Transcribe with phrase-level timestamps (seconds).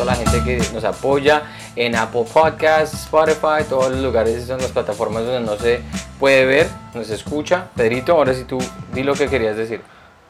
[0.00, 1.42] toda la gente que nos apoya
[1.76, 5.82] en Apple Podcasts, Spotify, todos los lugares son las plataformas donde no se
[6.18, 7.66] puede ver, no se escucha.
[7.76, 8.58] Pedrito, ahora sí tú
[8.94, 9.82] di lo que querías decir.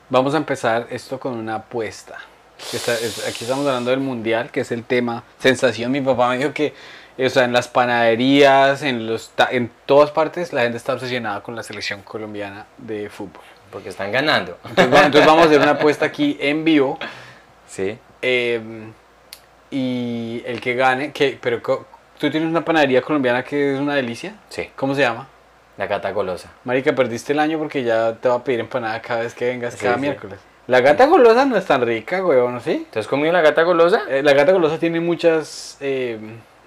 [0.09, 2.17] Vamos a empezar esto con una apuesta.
[3.29, 5.93] Aquí estamos hablando del mundial, que es el tema sensación.
[5.93, 6.75] Mi papá me dijo que
[7.25, 11.55] o sea, en las panaderías, en, los, en todas partes, la gente está obsesionada con
[11.55, 13.43] la selección colombiana de fútbol.
[13.71, 14.59] Porque están ganando.
[14.69, 16.99] Entonces, va- entonces vamos a hacer una apuesta aquí en vivo.
[17.69, 17.97] Sí.
[18.23, 18.61] eh,
[19.71, 21.61] y el que gane, que, pero
[22.19, 24.35] tú tienes una panadería colombiana que es una delicia.
[24.49, 24.71] Sí.
[24.77, 25.29] ¿Cómo se llama?
[25.77, 26.51] La cata golosa.
[26.65, 29.75] Marica, perdiste el año porque ya te va a pedir empanada cada vez que vengas,
[29.75, 30.01] Sí, cada sí.
[30.03, 30.39] miércoles.
[30.67, 32.87] La gata golosa no es tan rica, weón, ¿sí?
[32.91, 34.03] ¿Te has comido la gata golosa?
[34.09, 35.77] Eh, la gata golosa tiene muchas.
[35.81, 36.19] eh,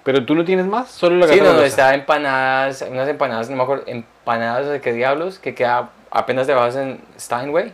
[0.02, 1.66] pero tú no tienes más, solo la gata Sí, no, no, golosa.
[1.66, 6.76] está empanadas, unas empanadas, no me acuerdo, empanadas de qué diablos, que queda apenas vas
[6.76, 7.72] en Steinway.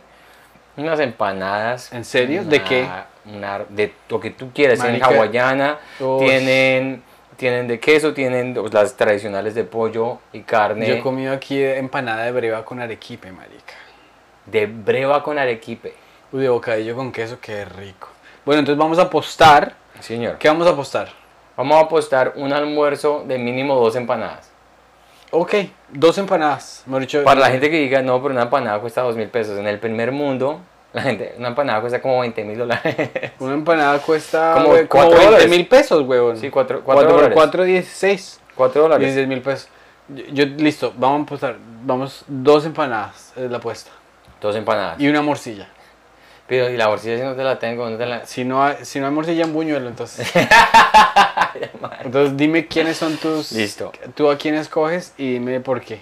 [0.77, 1.91] Unas empanadas.
[1.91, 2.45] ¿En serio?
[2.45, 2.87] ¿De qué?
[3.25, 5.17] Una- de lo que tú quieras, tienen Marica.
[5.19, 6.25] hawaiana, Uy.
[6.25, 7.03] tienen,
[7.37, 12.23] tienen de queso, tienen las tradicionales de pollo y carne, Yo he comido aquí empanada
[12.25, 13.73] de breva con arequipe, marica.
[14.45, 15.93] de breva con arequipe.
[16.31, 18.07] Uy, de bocadillo con queso, qué rico.
[18.45, 19.73] Bueno, entonces vamos a apostar.
[19.99, 20.37] Señor.
[20.37, 21.09] ¿Qué vamos a apostar?
[21.57, 24.49] Vamos a apostar un almuerzo de mínimo dos empanadas.
[25.29, 25.53] Ok,
[25.89, 26.83] dos empanadas.
[26.85, 29.57] dicho, Para la gente que diga, no, pero una empanada cuesta dos mil pesos.
[29.59, 30.59] En el primer mundo,
[30.93, 32.95] la gente, una empanada cuesta como 20 mil dólares.
[33.39, 35.49] Una empanada cuesta Como cuatro 20 dólares.
[35.49, 36.37] mil pesos, huevón.
[36.37, 37.35] Sí, cuatro, cuatro, 4 por dólares.
[37.35, 38.39] 4, 16.
[38.55, 39.05] 4 dólares.
[39.05, 39.69] 16 mil pesos.
[40.09, 41.55] Yo, yo- listo, vamos a apostar.
[41.83, 43.91] Vamos, dos empanadas, es la apuesta.
[44.41, 44.99] Dos empanadas.
[44.99, 45.69] Y una morcilla.
[46.47, 48.25] Pero, y la bolsilla si no te la tengo, no te la...
[48.25, 50.29] Si no hay, si no hay morcilla en buñuelo, entonces.
[52.03, 53.53] entonces dime quiénes son tus.
[53.53, 53.93] Listo.
[54.15, 56.01] Tú a quién escoges y dime por qué.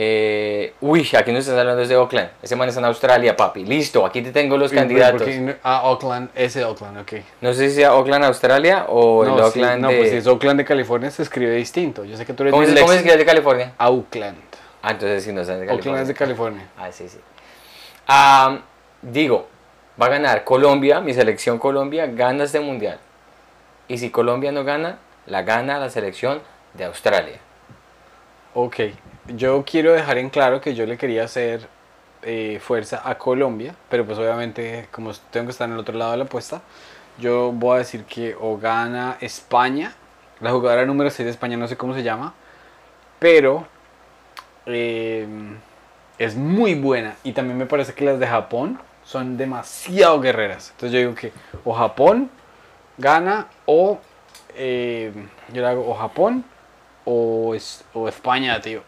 [0.00, 2.30] Eh, uy, aquí no estás hablando desde Oakland.
[2.40, 3.64] Ese man está en Australia, papi.
[3.64, 5.28] Listo, aquí te tengo los ¿Por- candidatos.
[5.64, 7.12] ah, Oakland, ese Oakland, ok.
[7.40, 9.96] No sé si sea Oakland, Australia o el no, sí, Oakland no, de...
[9.98, 12.04] pues si es Oakland de California se escribe distinto.
[12.04, 12.84] Yo sé que tú eres ¿Cómo, disléxico.
[12.86, 13.72] ¿Cómo se escribe de California?
[13.76, 14.38] Auckland.
[14.82, 15.90] Ah, entonces sí, no está de California.
[15.90, 16.68] Oakland es de California.
[16.78, 17.18] Ah, sí, sí.
[18.06, 18.60] Ah,
[19.02, 19.48] digo,
[20.00, 23.00] va a ganar Colombia, mi selección Colombia gana este mundial.
[23.88, 26.40] Y si Colombia no gana, la gana la selección
[26.74, 27.40] de Australia.
[28.54, 28.76] Ok,
[29.36, 31.68] yo quiero dejar en claro que yo le quería hacer
[32.22, 36.12] eh, fuerza a Colombia, pero pues obviamente como tengo que estar en el otro lado
[36.12, 36.62] de la apuesta,
[37.18, 39.94] yo voy a decir que o gana España,
[40.40, 42.34] la jugadora número 6 de España no sé cómo se llama,
[43.18, 43.66] pero
[44.66, 45.26] eh,
[46.18, 50.70] es muy buena y también me parece que las de Japón son demasiado guerreras.
[50.72, 51.32] Entonces yo digo que
[51.64, 52.30] o Japón
[52.98, 53.98] gana o
[54.54, 55.12] eh,
[55.52, 56.44] yo le hago o Japón
[57.04, 57.54] o
[58.06, 58.82] España, tío.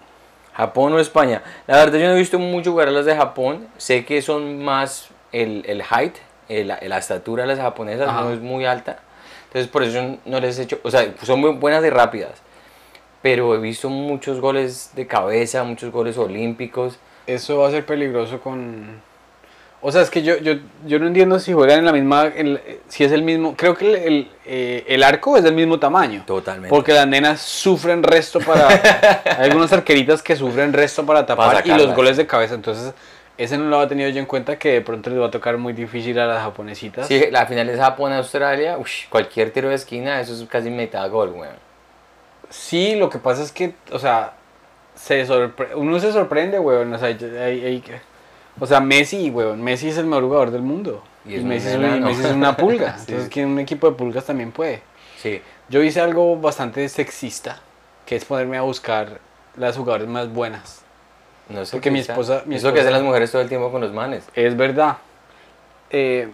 [0.54, 1.42] Japón o España.
[1.66, 3.68] La verdad yo no he visto mucho jugar a las de Japón.
[3.76, 6.16] Sé que son más el, el height,
[6.48, 8.22] el- la estatura de las japonesas Ajá.
[8.22, 8.98] no es muy alta.
[9.46, 12.32] Entonces por eso yo no les he hecho, o sea, son muy buenas y rápidas.
[13.22, 16.98] Pero he visto muchos goles de cabeza, muchos goles olímpicos.
[17.26, 19.02] Eso va a ser peligroso con...
[19.82, 20.54] O sea, es que yo, yo,
[20.86, 22.26] yo no entiendo si juegan en la misma...
[22.26, 23.54] en- si es el mismo...
[23.56, 26.22] Creo que el, el, eh, el arco es del mismo tamaño.
[26.26, 26.68] Totalmente.
[26.68, 28.68] Porque las nenas sufren resto para...
[29.38, 32.54] hay algunas arqueritas que sufren resto para tapar y los goles de cabeza.
[32.54, 32.92] Entonces,
[33.38, 35.56] ese no lo había tenido yo en cuenta que de pronto les va a tocar
[35.56, 37.06] muy difícil a las japonesitas.
[37.08, 38.76] Sí, la final es Japón-Australia.
[39.08, 41.56] Cualquier tiro de esquina, eso es casi mitad gol, weón.
[42.50, 44.32] Sí, lo que pasa es que, o sea,
[44.94, 45.26] se
[45.74, 46.92] uno se sorprende, weón.
[46.92, 48.09] O sea, hay- hay- hay que-
[48.58, 49.62] o sea, Messi, weón.
[49.62, 51.02] Messi es el mejor jugador del mundo.
[51.24, 52.94] Y Y, Messi, es una, Messi es una pulga.
[52.98, 53.04] Sí.
[53.08, 54.82] Entonces, que un equipo de pulgas también puede.
[55.18, 55.40] Sí.
[55.68, 57.60] Yo hice algo bastante sexista,
[58.06, 59.20] que es ponerme a buscar
[59.56, 60.82] las jugadoras más buenas.
[61.48, 61.72] No sé.
[61.72, 63.80] Porque mi esposa- mi Es lo que esposa- hacen las mujeres todo el tiempo con
[63.80, 64.24] los manes.
[64.34, 64.96] Es verdad.
[65.90, 66.28] Eh,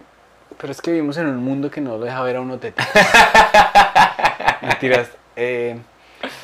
[0.59, 2.87] pero es que vivimos en un mundo que no lo deja ver a uno teta.
[4.61, 5.09] Mentiras.
[5.35, 5.77] Eh,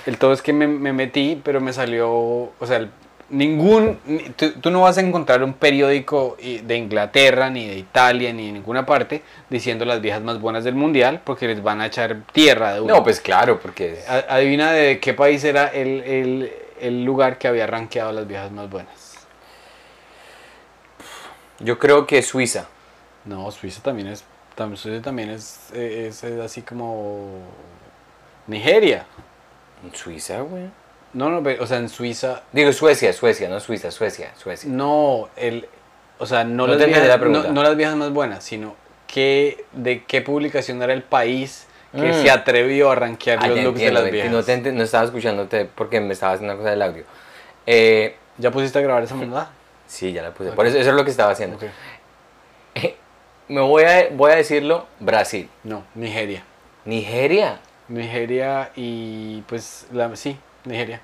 [0.06, 2.92] el todo es que me, me metí, pero me salió, o sea, el-
[3.34, 7.78] ningún, ni- tú, tú no vas a encontrar un periódico y- de Inglaterra, ni de
[7.78, 11.82] Italia, ni de ninguna parte diciendo las viejas más buenas del mundial, porque les van
[11.82, 12.94] a echar tierra de una.
[12.94, 14.00] No, pues claro, porque.
[14.08, 18.52] A- Adivina de qué país era el, el- el lugar que había rankeado las viejas
[18.52, 19.18] más buenas.
[21.60, 22.68] Yo creo que Suiza.
[23.26, 24.24] No, Suiza también es,
[24.58, 27.40] tam- Suiza también es, eh, es, es así como
[28.48, 29.06] Nigeria.
[29.84, 30.64] ¿En Suiza, güey?
[31.14, 34.70] No, no, ve- o sea, en Suiza, Digo Suecia, Suecia, no Suiza, Suecia, Suecia.
[34.72, 35.68] no, el,
[36.20, 38.76] o sea, no, No las viejas, la no, no las viejas más buenas, sino
[39.08, 42.22] que, de qué publicación era el país que Mm.
[42.24, 44.32] se atrevió a rankear Ah, los looks entiendo, de las viejas.
[44.32, 47.04] no, te no estaba escuchándote porque me estaba haciendo una cosa del audio.
[47.68, 49.52] Eh, ¿Ya pusiste a grabar esa mamada?
[49.86, 50.52] sí, ya la puse.
[50.54, 51.60] Por eso, eso es lo que estaba haciendo.
[53.50, 55.50] Me voy a, voy a decirlo, Brasil.
[55.64, 56.44] No, Nigeria.
[56.86, 57.60] Nigeria.
[57.90, 61.02] Nigeria y pues la, sí, Nigeria.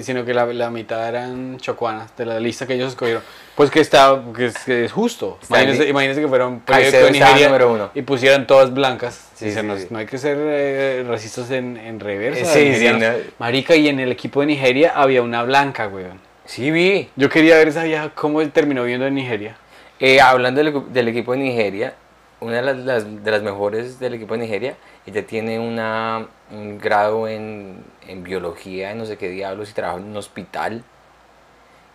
[0.00, 3.22] Sino que la, la mitad eran chocuanas de la lista que ellos escogieron.
[3.54, 5.38] Pues que está, que es, que es justo.
[5.50, 5.84] Imagínense,
[6.22, 6.30] que
[6.64, 7.90] Caicedo periódico de Nigeria número uno.
[7.94, 9.28] y pusieran todas blancas.
[9.34, 9.86] Sí, Dicen, sí, no, sí.
[9.90, 12.54] no hay que ser eh, racistas en, en reversa.
[12.58, 13.02] Nigerianos.
[13.02, 13.32] no.
[13.38, 16.18] Marica, y en el equipo de Nigeria había una blanca, weón.
[16.46, 17.10] Sí, vi.
[17.16, 19.56] Yo quería ver esa vieja cómo terminó viendo en Nigeria.
[20.00, 21.94] Eh, hablando del, del equipo de Nigeria,
[22.40, 24.76] una de las, las- de las mejores del equipo de Nigeria,
[25.06, 29.98] ella tiene una, un grado en, en biología, en no sé qué diablos, y trabaja
[29.98, 30.82] en un hospital.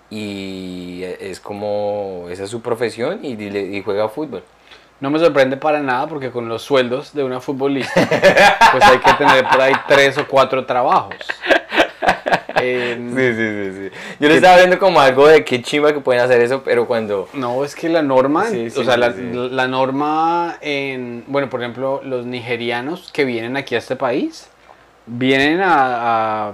[0.10, 4.44] Y es como, esa es su profesión y, y juega fútbol.
[5.00, 7.94] No me sorprende para nada porque con los sueldos de una futbolista,
[8.72, 11.16] pues hay que tener por ahí tres o cuatro trabajos.
[12.62, 13.98] En- Sí, sí, sí, sí.
[14.20, 17.30] Yo le estaba viendo como algo de qué chimba que pueden hacer eso, pero cuando...
[17.34, 21.62] No, es que la norma, Sí, sí, o sea, la, la norma en, bueno, por
[21.62, 24.50] ejemplo, los nigerianos que vienen aquí a este país,
[25.06, 26.54] vienen a, a-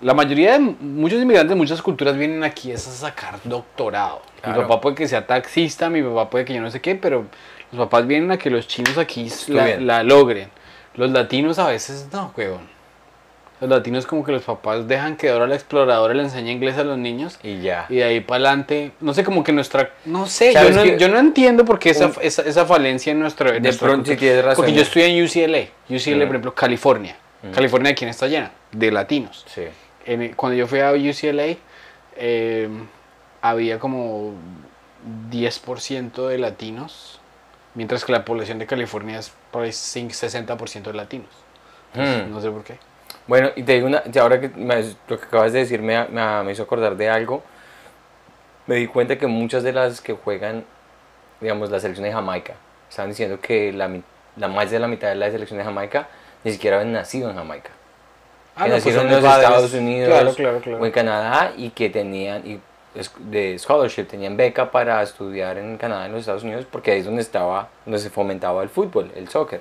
[0.00, 4.22] la mayoría de muchos inmigrantes de muchas culturas vienen aquí es a sacar doctorado.
[4.46, 7.26] Mi papá puede que sea taxista, mi papá puede que yo no sé qué, pero
[7.72, 10.48] los papás vienen a que los chinos aquí la, logren.
[10.94, 12.66] Los latinos a veces no, huevón.
[13.60, 16.84] Los latinos como que los papás dejan que ahora la exploradora le enseñe inglés a
[16.84, 17.84] los niños Y ya.
[17.90, 20.82] y de ahí para adelante, no sé, como que nuestra, no sé, yo ¿Sabes no,
[20.82, 20.98] qué?
[20.98, 23.52] yo no entiendo por qué esa, Un- esa, esa falencia en nuestro...
[23.52, 24.16] en De pronto cultura.
[24.16, 24.56] tienes razón.
[24.64, 27.16] Porque yo estudié en UCLA, UCLA, por ejemplo, California.
[27.42, 27.50] Mm.
[27.52, 28.50] California, ¿de quién está llena?
[28.72, 29.44] De latinos.
[29.48, 29.64] Sí.
[30.06, 31.56] En cuando yo fui a UCLA,
[32.16, 32.68] eh,
[33.42, 34.34] había como
[35.30, 37.20] 10% de latinos,
[37.74, 41.28] mientras que la población de California es por ahí 5, 60% de latinos.
[41.94, 42.30] Hmm.
[42.30, 42.78] No sé por qué.
[43.26, 46.42] Bueno, y te digo una, ahora que me- lo que acabas de decir me, me-
[46.44, 47.42] me hizo acordar de algo.
[48.66, 50.64] Me di cuenta que muchas de las que juegan,
[51.40, 52.54] digamos, la selección de Jamaica,
[52.88, 53.90] estaban diciendo que la,
[54.36, 56.08] la más de la mitad de la selección de Jamaica
[56.44, 57.70] ni siquiera habían nacido en Jamaica.
[58.56, 59.48] Ah, que no, pues nacieron en los de padres.
[59.48, 60.82] Estados Unidos Claro, claro, claro.
[60.82, 62.60] o en Canadá y que tenían y
[63.18, 67.04] de scholarship, tenían beca para estudiar en Canadá en los Estados Unidos porque ahí es
[67.04, 69.60] donde estaba, donde se fomentaba el fútbol, el soccer.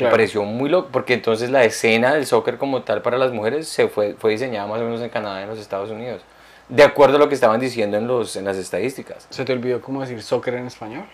[0.00, 3.68] Me pareció muy loco, porque entonces la escena del soccer como tal para las mujeres
[3.68, 6.20] se fue, fue diseñada más o menos en Canadá y en los Estados Unidos.
[6.68, 9.26] De acuerdo a lo que estaban diciendo en, los, en las estadísticas.
[9.30, 11.04] ¿Se te olvidó cómo decir soccer en español?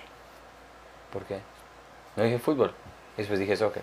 [1.13, 1.39] ¿Por qué?
[2.17, 2.73] No dije fútbol,
[3.17, 3.83] después dije soccer.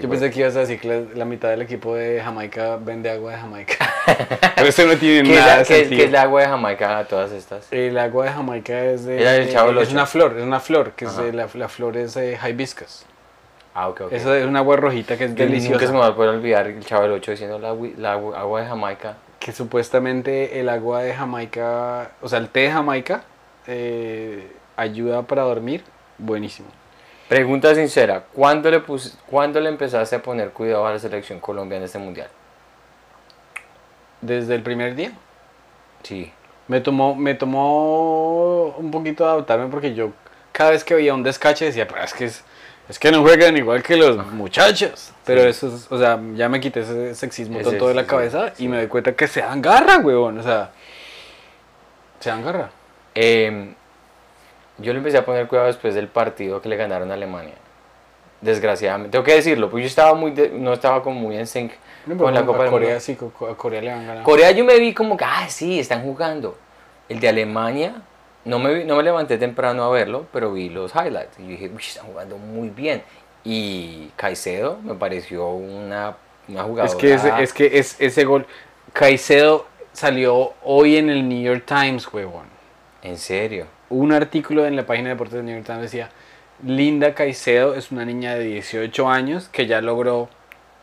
[0.00, 3.32] Yo pensé que ibas a decir que la, mitad del equipo de Jamaica vende agua
[3.32, 3.92] de Jamaica.
[4.54, 5.98] Pero eso no tiene ¿Qué es, nada la, de qué es- sentido.
[5.98, 7.72] qué es el agua de Jamaica todas estas?
[7.72, 9.20] El agua de Jamaica es de...
[9.20, 9.92] Era del Chavo es Ocho.
[9.92, 13.04] una flor, es una flor, que es de la, la flor es de hibiscus.
[13.74, 14.12] Ah, ok, ok.
[14.12, 15.72] Esa es una agua rojita que es Que deliciosa.
[15.72, 18.38] Nunca se me va a poder olvidar el chavo del 8 diciendo la, la agua
[18.38, 19.16] agua de Jamaica.
[19.40, 23.24] Que supuestamente el agua de Jamaica, o sea, el té de Jamaica
[23.66, 24.46] eh,
[24.76, 25.82] ayuda para dormir.
[26.18, 26.68] Buenísimo.
[27.28, 31.78] Pregunta sincera, ¿cuándo le, pus- ¿cuándo le empezaste a poner cuidado a la selección Colombia
[31.78, 32.28] en este mundial?
[34.20, 35.12] Desde el primer día.
[36.02, 36.32] Sí.
[36.68, 40.12] Me tomó, me tomó un poquito adaptarme porque yo
[40.52, 42.44] cada vez que veía un descache decía, pero es que es,
[42.88, 45.12] es que no juegan igual que los muchachos.
[45.24, 45.48] Pero Sí.
[45.48, 48.64] eso es, o sea, ya me quité ese sexismo Ese- tonto de la cabeza sí.
[48.64, 50.38] y me doy cuenta que se dan garra, huevón.
[50.38, 50.70] O sea,
[52.20, 52.70] se dan garra.
[53.14, 53.74] Eh,
[54.78, 57.54] yo le empecé a poner cuidado después del partido que le ganaron a Alemania.
[58.40, 61.72] Desgraciadamente, tengo que decirlo, pues yo estaba muy de- no estaba como muy en sync
[62.04, 63.00] No, con la Copa a del Corea Mundo.
[63.00, 63.16] sí,
[63.50, 64.22] a Corea le van ganando.
[64.24, 66.58] Corea yo me vi como que, ah, sí, están jugando.
[67.08, 67.94] El de Alemania,
[68.44, 71.70] no me, vi- no me levanté temprano a verlo, pero vi los highlights y dije,
[71.74, 73.02] uy, están jugando muy bien.
[73.44, 76.16] Y Caicedo me pareció una,
[76.48, 76.84] una jugadora.
[76.84, 78.46] Es que, ese, es que es, ese gol,
[78.92, 82.44] Caicedo salió hoy en el New York Times, huevón.
[83.02, 83.66] En serio.
[83.90, 86.10] Un artículo en la página de deportes del New York Times decía,
[86.64, 90.28] Linda Caicedo es una niña de 18 años que ya logró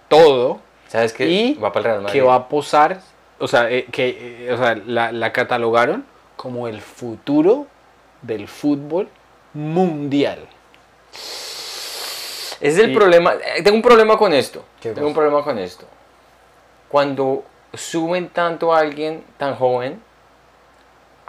[0.09, 1.27] todo ¿Sabes qué?
[1.27, 2.13] y va para el Real Madrid.
[2.19, 2.99] que va a posar,
[3.39, 6.05] o sea, eh, que eh, o sea, la, la catalogaron
[6.35, 7.67] como el futuro
[8.21, 9.07] del fútbol
[9.53, 10.39] mundial.
[12.59, 13.33] Ese es el problema.
[13.33, 14.63] eh, Tengo un problema con esto.
[14.79, 15.85] ¿Qué Tengo un problema con esto.
[16.89, 17.43] Cuando
[17.73, 20.01] suben tanto a alguien tan joven,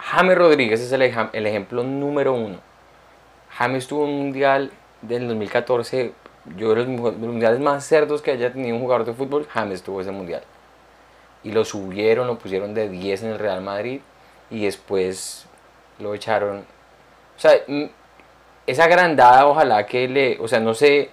[0.05, 2.57] James Rodríguez es el, el ejemplo número uno.
[3.51, 6.13] James tuvo un mundial del 2014,
[6.57, 9.83] yo mu- de los mundiales más cerdos que haya tenido un jugador de fútbol, James
[9.83, 10.43] tuvo ese mundial.
[11.43, 14.01] Y lo subieron, lo pusieron de 10 en el Real Madrid
[14.49, 15.45] y después
[15.99, 16.59] lo echaron.
[17.37, 17.83] O sea, mm,
[18.67, 21.09] esa agrandada ojalá que le, o sea, no sé,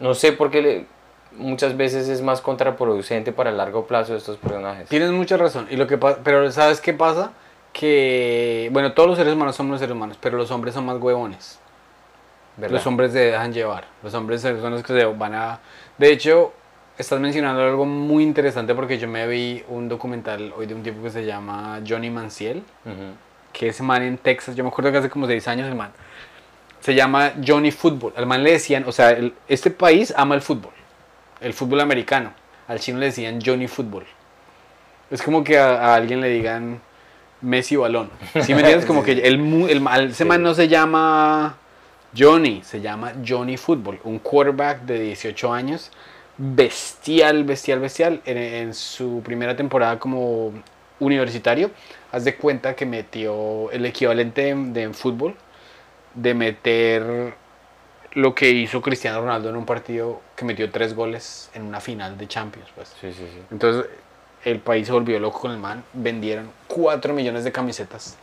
[0.00, 0.86] no sé por qué le,
[1.32, 4.88] muchas veces es más contraproducente para el largo plazo de estos personajes.
[4.88, 5.66] Tienes mucha razón.
[5.70, 7.32] Y lo que pero ¿sabes qué pasa?
[7.74, 11.58] Que, bueno, todos los seres humanos somos seres humanos, pero los hombres son más huevones.
[12.56, 12.76] ¿Verdad?
[12.76, 13.84] Los hombres se dejan llevar.
[14.02, 15.58] Los hombres son los que se van a...
[15.98, 16.52] De hecho,
[16.96, 21.02] estás mencionando algo muy interesante porque yo me vi un documental hoy de un tipo
[21.02, 22.94] que se llama Johnny Manciel, Ujú.
[23.52, 25.90] que ese man en Texas, yo me acuerdo que hace como 6 años el man,
[26.78, 28.12] se llama Johnny Football.
[28.16, 30.72] Al man le decían, o sea, el- este país ama el fútbol,
[31.40, 32.32] el fútbol americano.
[32.68, 34.04] Al chino le decían Johnny Football.
[35.10, 36.80] Es como que a, a alguien le digan
[37.44, 38.10] Messi balón.
[38.42, 38.86] ¿Sí me entiendes?
[38.86, 40.24] Como que el, el, ese Sí.
[40.24, 41.56] man no se llama
[42.16, 44.00] Johnny, se llama Johnny Football.
[44.04, 45.90] Un quarterback de 18 años,
[46.38, 48.20] bestial, bestial, bestial.
[48.24, 50.52] En, en su primera temporada como
[51.00, 51.70] universitario,
[52.12, 55.34] haz de cuenta que metió el equivalente de, de fútbol,
[56.14, 57.34] de meter
[58.12, 62.16] lo que hizo Cristiano Ronaldo en un partido que metió tres goles en una final
[62.16, 62.68] de Champions.
[62.76, 62.88] Pues.
[63.00, 63.40] Sí, sí, sí.
[63.50, 63.86] Entonces
[64.44, 65.84] el país se volvió loco con el man.
[65.92, 68.16] Vendieron 4 millones de camisetas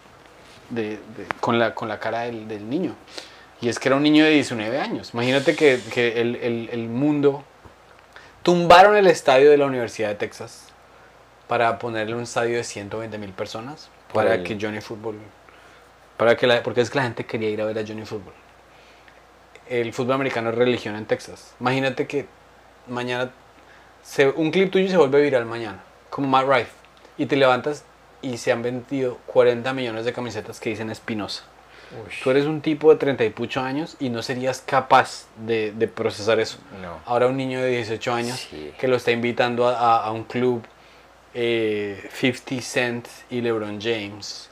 [0.70, 2.96] de- de- con, la, con la cara del, del niño.
[3.62, 5.12] Y es que era un niño de 19 años.
[5.14, 7.44] Imagínate que, que el, el- el mundo...
[8.44, 10.68] Tumbaron el estadio de la Universidad de Texas
[11.48, 15.18] para ponerle un estadio de 120 mil personas para el- que Johnny Football...
[16.18, 18.34] Para que la, porque es que la gente quería ir a ver a Johnny Football.
[19.70, 21.54] El fútbol americano es religión en Texas.
[21.60, 22.26] Imagínate que
[22.88, 23.32] mañana
[24.04, 25.80] se- un clip tuyo se vuelve viral mañana,
[26.12, 26.72] como Matt Rife,
[27.18, 27.84] y te levantas
[28.22, 31.44] y se han vendido 40 millones de camisetas que dicen Espinosa.
[32.24, 35.88] Tú eres un tipo de 30 y pucho años y no serías capaz de, de
[35.90, 36.60] procesar eso.
[36.82, 37.00] No.
[37.06, 38.72] Ahora un niño de 18 años Sí.
[38.80, 40.64] que lo está invitando a, a- a un club
[41.34, 44.50] eh, 50 Cent y LeBron James.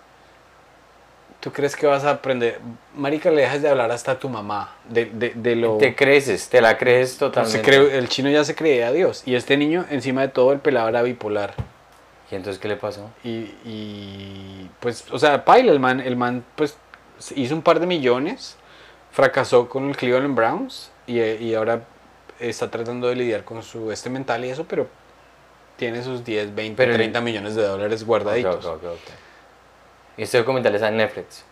[1.40, 2.60] ¿Tú crees que vas a aprender?
[2.96, 5.78] Marica, le dejas de hablar hasta a tu mamá de, de- de lo...
[5.78, 7.60] Te creces, te la crees totalmente.
[7.60, 9.24] Se cree- el chino ya se creía a Dios.
[9.26, 11.54] Y este niño, encima de todo, el pelado era bipolar.
[12.30, 13.10] ¿Y entonces qué le pasó?
[13.24, 16.78] Y, y, pues, o sea, paila, el man, el man, pues,
[17.36, 18.58] hizo un par de millones,
[19.12, 21.84] fracasó con el Cleveland Browns y, y ahora
[22.40, 24.88] está tratando de lidiar con su este mental y eso, pero
[25.78, 28.66] tiene sus 10, 20, Pero el- 30 millones de dólares guardaditos.
[28.66, 29.29] Ok, ok, ok, ok.
[30.20, 31.44] Y este documental está en Netflix.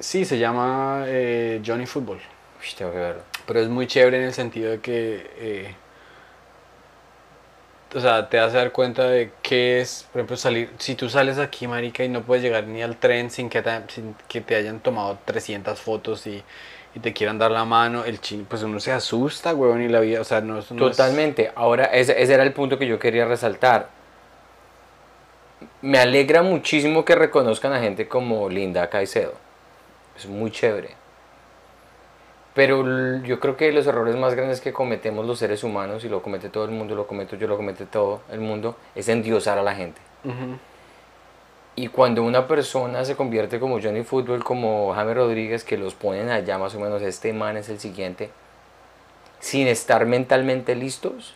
[0.00, 2.16] Sí, se llama eh, Johnny Football.
[2.18, 3.22] Uy, tengo que verlo.
[3.46, 5.74] Pero es muy chévere en el sentido de que, eh,
[7.94, 11.38] o sea, te hace dar cuenta de qué es, por ejemplo, salir, si tú sales
[11.38, 14.54] aquí, marica, y no puedes llegar ni al tren sin que te, sin que te
[14.56, 16.42] hayan tomado 300 fotos y,
[16.94, 20.00] y te quieran dar la mano, el chino, pues uno se asusta, huevón, y la
[20.00, 21.52] vida, o sea, no, es- no es- Totalmente.
[21.54, 23.88] Ahora, ese, ese era el punto que yo quería resaltar.
[25.82, 29.34] Me alegra muchísimo que reconozcan a gente como Linda Caicedo.
[30.16, 31.00] Es muy chévere.
[32.54, 36.22] Pero yo creo que los errores más grandes que cometemos los seres humanos, y lo
[36.22, 39.62] comete todo el mundo, lo cometo yo, lo comete todo el mundo, es endiosar a
[39.62, 40.00] la gente.
[41.76, 46.28] Y cuando una persona se convierte como Johnny Football, como James Rodríguez, que los ponen
[46.28, 48.30] allá más o menos, este man es el siguiente,
[49.38, 51.34] sin estar mentalmente listos,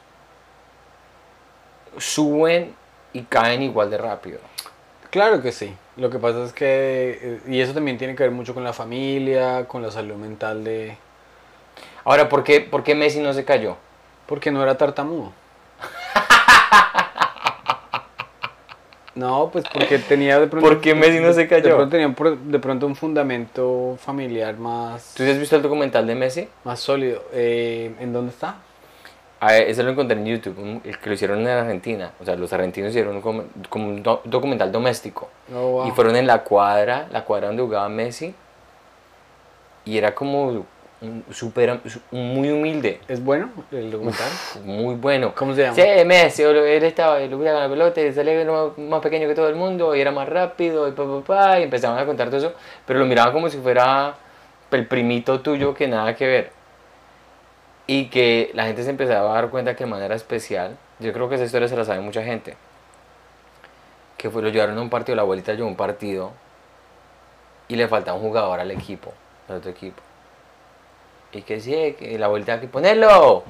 [1.97, 2.75] suben
[3.15, 4.39] y caen igual de rápido.
[5.09, 5.75] Claro que sí.
[5.97, 8.73] Lo que pasa es que, eh, y eso también tiene que ver mucho con la
[8.73, 10.99] familia, con la salud mental de...
[12.05, 13.77] Ahora, ¿por qué, por qué Messi no se cayó?
[14.27, 15.33] Porque no era tartamudo.
[19.15, 20.69] No, pues porque tenía de pronto...
[20.69, 21.63] ¿Por qué Messi no se cayó?
[21.63, 22.13] De pronto tenía
[22.51, 26.49] de pronto un fundamento familiar más, ¿Tú has visto el documental de Messi?
[26.65, 27.23] más sólido.
[27.33, 28.57] Eh, ¿En dónde está?
[29.47, 32.13] Ah, ese lo encontré en YouTube, que lo hicieron en Argentina.
[32.21, 35.29] O sea, los argentinos hicieron como, como un do- documental doméstico.
[35.55, 35.89] Oh, wow.
[35.89, 38.35] Y fueron en la cuadra, la cuadra donde jugaba Messi.
[39.85, 40.65] Y era como
[41.03, 43.01] un súper, muy humilde.
[43.07, 44.29] ¿Es bueno el documental?
[44.65, 45.35] Muy bueno.
[45.37, 45.75] ¿Cómo se llama?
[45.75, 49.35] Sí, Messi, él estaba, él hubiera con la pelota, y salía más, más pequeño que
[49.35, 52.29] todo el mundo, y era más rápido, y pa, pa, pa, y empezaban a contar
[52.29, 52.55] todo eso,
[52.87, 54.15] pero lo miraban como si fuera
[54.71, 56.64] el primito tuyo que nada que ver.
[57.87, 61.29] Y que la gente se empezaba a dar cuenta que de manera especial, yo creo
[61.29, 62.57] que esa historia se la sabe mucha gente,
[64.17, 66.33] que fue, lo llevaron a un partido, la abuelita llevó un partido,
[67.69, 69.13] y le faltaba un jugador al equipo,
[69.49, 70.01] al otro equipo.
[71.33, 73.43] Y que sí, que la abuelita, que ponerlo.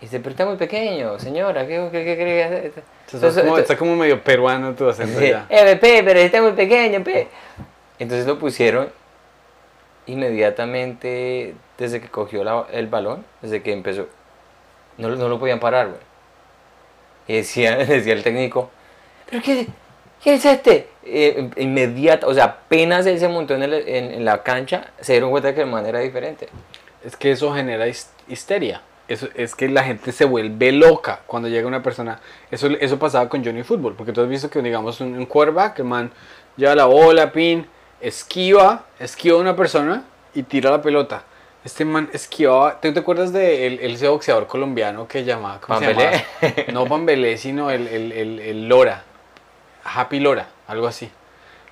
[0.00, 2.72] Y dice, pero está muy pequeño, señora, ¿qué, qué, qué cree que hace?
[3.12, 5.46] Estás como, está como medio peruano tu acento Sí, ya.
[5.48, 7.28] "Eh, pe, pero está muy pequeño, pe.
[7.98, 8.88] Entonces lo pusieron
[10.06, 14.06] inmediatamente desde que cogió la- el balón, desde que empezó.
[14.98, 16.00] No, no lo podían parar, güey.
[17.28, 18.70] Y decía, decía el técnico,
[19.28, 19.66] ¿pero qué,
[20.22, 20.88] quién es este?
[21.04, 25.12] Eh, inmediata, o sea, apenas él se montó en, el- en- en la cancha, se
[25.12, 26.48] dieron cuenta que el man era diferente.
[27.04, 28.82] Es que eso genera his- histeria.
[29.06, 32.20] Eso, es que la gente se vuelve loca cuando llega una persona.
[32.50, 33.94] Eso, eso pasaba con Johnny Football.
[33.96, 36.10] Porque tú has visto que, digamos, un, un quarterback, el man
[36.56, 37.66] lleva la bola, pin,
[38.00, 40.04] esquiva, esquiva a una persona
[40.34, 41.22] y tira la pelota.
[41.64, 42.80] Este man esquivaba.
[42.80, 45.60] ¿Tú te acuerdas de el, el- ese boxeador colombiano que llamaba?
[45.60, 46.24] ¿Cómo se Pambelé.
[46.42, 46.72] llamaba?
[46.72, 49.02] No Pambelé, sino el, el, el, el Lora.
[49.84, 51.10] Happy Lora, algo así.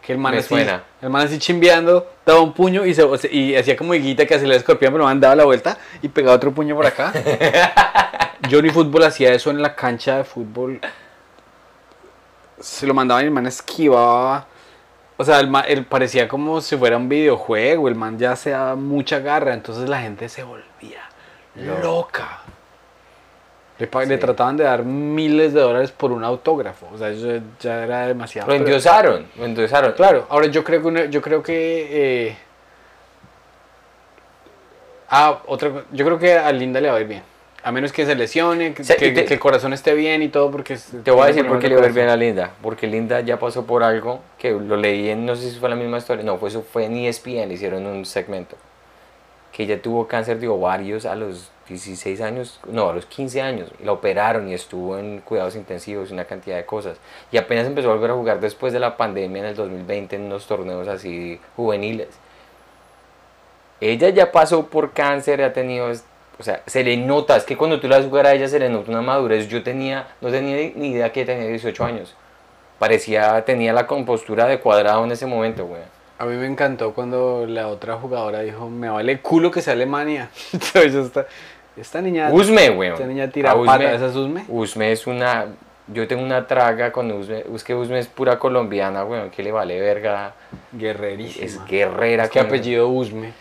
[0.00, 0.82] Que el man Me así, suena.
[1.00, 4.46] el man así chimbeando, daba un puño y, se, y hacía como higuita que hacía
[4.46, 7.12] el escorpión, pero el man daba la vuelta y pegaba otro puño por acá.
[8.50, 10.80] Johnny Fútbol hacía eso en la cancha de fútbol.
[12.58, 14.46] Se lo mandaban y el man esquivaba.
[15.16, 17.88] O sea, el man, él parecía como si fuera un videojuego.
[17.88, 19.54] El man ya se daba mucha garra.
[19.54, 21.02] Entonces la gente se volvía
[21.54, 22.40] loca.
[23.78, 23.86] Le,
[24.18, 26.88] trataban de dar miles de dólares por un autógrafo.
[26.94, 28.48] O sea, eso ya era demasiado.
[28.48, 29.92] Lo endiosaron, lo endiosaron.
[29.92, 32.36] Claro, ahora yo creo que una- yo creo que eh,
[35.10, 37.22] ah otra yo creo que a Linda le va a ir bien.
[37.64, 40.50] A menos que se lesione, que, que- te- que el corazón esté bien y todo,
[40.50, 42.50] porque Te voy a decir por qué le va a ir bien a Linda.
[42.60, 45.76] Porque Linda ya pasó por algo que lo leí en, no sé si fue la
[45.76, 48.56] misma historia, no, fue, eso fue en ESPN, le hicieron un segmento.
[49.52, 53.70] Que ella tuvo cáncer de ovarios a los 16 años, no, a los 15 años.
[53.80, 56.96] y La operaron y estuvo en cuidados intensivos y una cantidad de cosas.
[57.30, 60.22] Y apenas empezó a volver a jugar después de la pandemia en el 2020 en
[60.22, 62.08] unos torneos así juveniles.
[63.80, 65.92] Ella ya pasó por cáncer, ha tenido,
[66.38, 68.68] o sea, se le nota, es que cuando tú la jugar a ella se le
[68.68, 69.48] nota una madurez.
[69.48, 72.14] Yo tenía, no tenía ni- idea que tenía 18 años.
[72.78, 75.82] Parecía, tenía la compostura de cuadrado en ese momento, güey.
[76.18, 80.30] A mí me encantó cuando la otra jugadora dijo, me vale culo que sea Alemania.
[80.52, 81.26] Entonces, esta,
[81.76, 82.90] esta niña, Usme, güey.
[82.90, 84.44] esta niña tira A Usme- pata, ¿esa es Usme?
[84.48, 85.46] Usme es una,
[85.88, 89.52] yo tengo una traga con Usme, es que Usme es pura colombiana, güey, que le
[89.52, 90.32] vale verga.
[90.72, 91.44] Guerrerísima.
[91.44, 92.28] Es guerrera.
[92.28, 93.32] ¿Qué con- apellido Usme?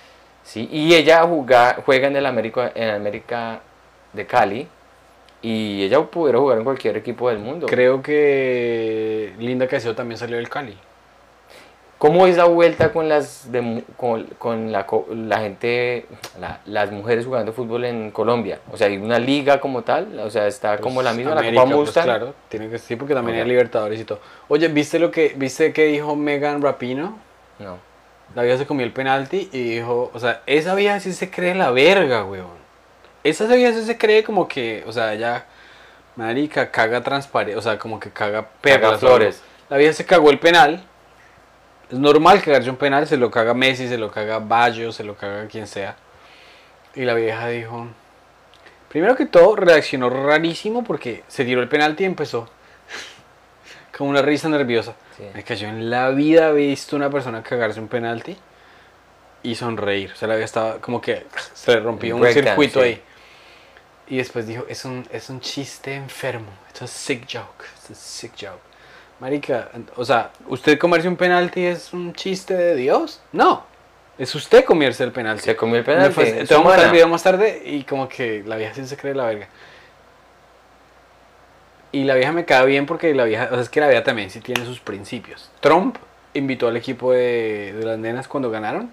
[0.43, 3.59] Sí, y ella juega, juega en el América, en América
[4.13, 4.67] de Cali
[5.41, 7.67] y ella pudiera jugar en cualquier equipo del mundo.
[7.67, 10.77] Creo que Linda Caicedo también salió del Cali.
[11.97, 16.07] ¿Cómo es la vuelta con las de con, con la, la gente,
[16.39, 18.57] la- las mujeres jugando fútbol en Colombia?
[18.71, 21.63] O sea, hay una liga como tal, o sea, está como la misma, Pues, América,
[21.63, 24.19] la Copa pues, claro, tiene que sí, porque también hay Libertadores y todo.
[24.47, 27.19] Oye, ¿viste lo que viste que dijo Megan Rapino?
[27.59, 27.77] No.
[28.35, 31.53] La vieja se comió el penalti y dijo, o sea, esa vieja sí se cree
[31.53, 32.61] la verga, weón.
[33.23, 35.45] Esa vieja sí se cree como que, o sea, ella,
[36.15, 38.99] marica, caga transparente, o sea, como que caga perlas.
[38.99, 39.41] flores.
[39.69, 40.83] La vieja se cagó el penal.
[41.89, 45.15] Es normal cagarse un penal, se lo caga Messi, se lo caga Bayo, se lo
[45.15, 45.97] caga quien sea.
[46.95, 47.87] Y la vieja dijo,
[48.87, 52.49] primero que todo, reaccionó rarísimo porque se tiró el penalti y empezó
[53.97, 54.95] como una risa nerviosa.
[55.17, 55.23] Sí.
[55.33, 58.37] Es que yo en la vida he visto una persona cagarse un penalti
[59.43, 60.11] y sonreír.
[60.13, 62.85] O sea, la vida estaba como que se rompió un circuito sí.
[62.85, 63.01] ahí.
[64.07, 66.51] Y después dijo, es un, es un chiste enfermo.
[66.73, 67.65] Es un sick joke.
[67.81, 68.61] Es un sick joke.
[69.19, 73.21] Marica, o sea, ¿usted comerse un penalti es un chiste de Dios?
[73.31, 73.63] No.
[74.17, 75.43] Es usted comerse el penalti.
[75.43, 76.15] Se comió el penalti.
[76.15, 78.97] te vamos a mostrar el video más tarde y como que la vieja sí se
[78.97, 79.47] cree la verga.
[81.91, 84.03] Y la vieja me cae bien porque la vieja, o sea, es que la vieja
[84.03, 85.51] también sí tiene sus principios.
[85.59, 85.97] Trump
[86.33, 88.89] invitó al equipo de, de las nenas cuando ganaron.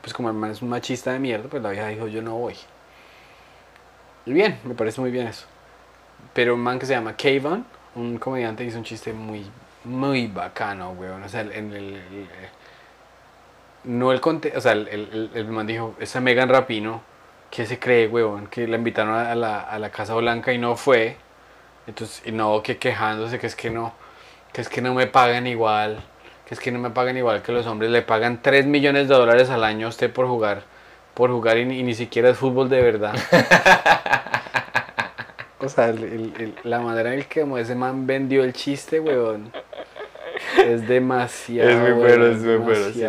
[0.00, 2.36] Pues como el man es un machista de mierda, pues la vieja dijo yo no
[2.36, 2.54] voy.
[4.26, 5.46] Y bien, me parece muy bien eso.
[6.34, 9.46] Pero un man que se llama Kayvon, un comediante, hizo un chiste muy,
[9.84, 11.22] muy bacano, weón.
[11.24, 12.28] O sea, en el, el- el-
[13.84, 17.02] no el conte, o sea, el, el, man dijo, esa Megan Rapino,
[17.50, 18.46] ¿qué se cree, weón?
[18.48, 21.16] Que la invitaron a la, a la Casa Blanca y no fue.
[21.88, 23.92] Entonces, y no, que quejándose, que es que no,
[24.52, 26.04] que es que no me pagan igual,
[26.46, 29.14] que es que no me pagan igual que los hombres, le pagan 3 millones de
[29.14, 30.62] dólares al año a usted por jugar,
[31.14, 33.14] por jugar y, ni- y ni siquiera es fútbol de verdad.
[35.60, 39.00] o sea, el- el- el- la manera en que como ese man vendió el chiste,
[39.00, 39.52] weón,
[40.56, 41.68] es demasiado.
[41.70, 43.02] Es muy bueno, es muy bueno, sí.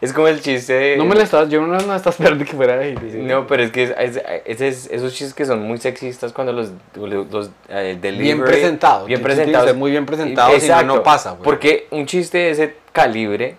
[0.00, 0.96] Es como el chiste de...
[0.96, 2.94] No me la estás, yo no me la estás esperando que fuera ahí.
[3.22, 6.52] No, pero es que es- es- ese es- esos chistes que son muy sexistas cuando
[6.52, 9.06] los, los, los, eh, Bien delivery- presentado.
[9.06, 9.76] Bien tienes que presentados.
[9.76, 11.36] muy bien presentado, si no, Exacto, no pasa.
[11.38, 13.56] Porque un chiste de ese calibre,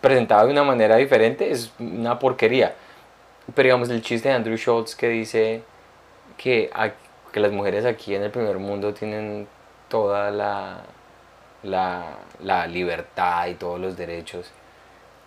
[0.00, 2.74] presentado de una manera diferente, es una porquería.
[3.54, 5.62] Pero digamos, el chiste de Andrew Schultz que dice
[6.36, 6.70] que,
[7.32, 9.46] que las mujeres aquí en el primer mundo tienen
[9.88, 10.82] toda la,
[11.62, 14.50] la, la libertad y todos los derechos.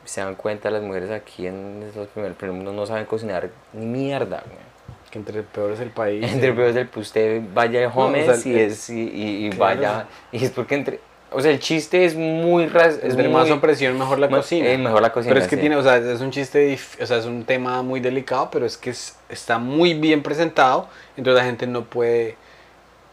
[0.03, 3.85] Se dan cuenta, las mujeres aquí en los primer, primer mundo no saben cocinar ni
[3.85, 4.43] mierda.
[4.45, 4.57] güey.
[5.09, 6.31] Que entre peor es el país.
[6.31, 9.01] Entre peor es el pues usted vaya a homes o sea, y, el- es, y,
[9.01, 9.81] y- y claro.
[9.81, 10.05] vaya.
[10.31, 10.99] Y es porque entre.
[11.31, 12.67] O sea, el chiste es muy.
[12.67, 14.69] ras- Es Entre muy, más opresión, mejor la ma- cocina.
[14.69, 15.33] eh, mejor la cocina.
[15.33, 15.61] pero es que sí.
[15.61, 18.77] tiene, o sea, es un chiste, o sea, es un tema muy delicado, pero es
[18.77, 22.35] que es- está muy bien presentado, entonces la gente no puede...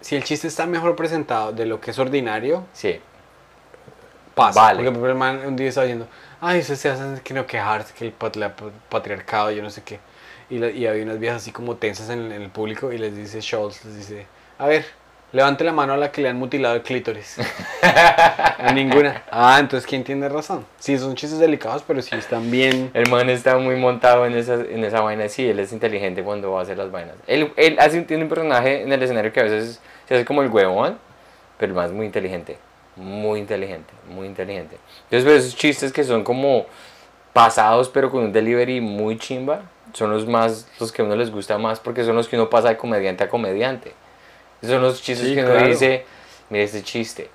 [0.03, 3.01] Si el chiste está mejor presentado de lo que es ordinario, Sí.
[4.35, 4.61] Pasa.
[4.61, 4.83] Vale.
[4.83, 6.07] Porque por el man un día estaba diciendo,
[6.41, 8.13] ay, eso se hace que no quejarse, que el
[8.89, 10.01] patriarcado, yo no sé qué.
[10.51, 13.17] Y, la- y había unas viejas así como tensas en, en el público y les
[13.17, 14.27] dice Schultz, les dice,
[14.59, 14.85] a ver,
[15.33, 17.37] levante la mano a la que le han mutilado el clítoris.
[17.83, 19.23] a ninguna.
[19.31, 20.67] Ah, entonces, ¿quién tiene razón?
[20.79, 22.91] Sí, son chistes delicados, pero sí están bien.
[22.95, 25.29] El man está muy montado en esa, en esa vaina.
[25.29, 27.15] Sí, él es inteligente cuando va a hacer las vainas.
[27.27, 30.43] Él, él hace, tiene un personaje en el escenario que a veces se hace como
[30.43, 30.99] el huevón,
[31.59, 32.59] pero el man es muy inteligente.
[32.97, 34.77] Muy inteligente, muy inteligente.
[35.05, 36.67] Entonces, pues, esos chistes que son como
[37.33, 39.63] pasados, pero con un delivery muy chimba,
[39.95, 42.51] son los más, los que a uno les gusta más, porque son los que uno
[42.51, 43.95] pasa de comediante a comediante.
[44.61, 45.69] Esos son los chistes Sí, que uno claro.
[45.69, 46.05] dice,
[46.51, 47.31] mira este chiste.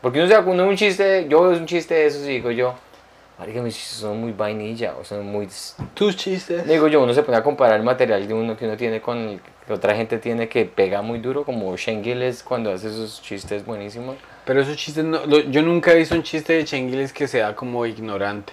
[0.00, 2.74] Porque uno se de un chiste, yo veo un chiste de esos y digo yo,
[3.42, 5.48] marica, mis chistes son muy vainilla, o son muy
[5.94, 6.66] Tus chistes.
[6.66, 9.18] Digo yo, uno se pone a comparar el material de uno que uno tiene con
[9.18, 13.20] el que otra gente tiene que pega muy duro, como Shane Gillis cuando hace esos
[13.20, 14.16] chistes buenísimos.
[14.44, 17.54] Pero esos chistes, no, lo- yo nunca he visto un chiste de Chengiles que sea
[17.54, 18.52] como ignorante.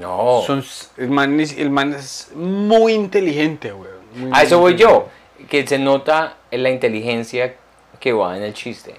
[0.00, 0.42] No.
[0.46, 0.64] Son,
[0.96, 3.90] el, man es, el man es muy inteligente, güey.
[4.32, 5.08] A eso voy yo,
[5.50, 7.54] que se nota en la inteligencia
[8.00, 8.94] que va en el chiste.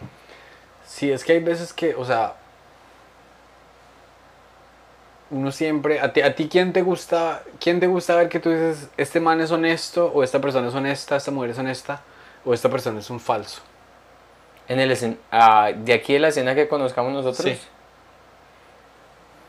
[0.85, 2.35] Sí, es que hay veces que, o sea,
[5.33, 8.49] uno siempre, a ti, a ti quién te gusta, quién te gusta ver que tú
[8.51, 12.01] dices, este man es honesto, o esta persona es honesta, esta mujer es honesta,
[12.45, 13.61] o esta persona es un falso.
[14.67, 17.45] En el escen- ah, de aquí en la escena que conozcamos nosotros.
[17.45, 17.59] Sí.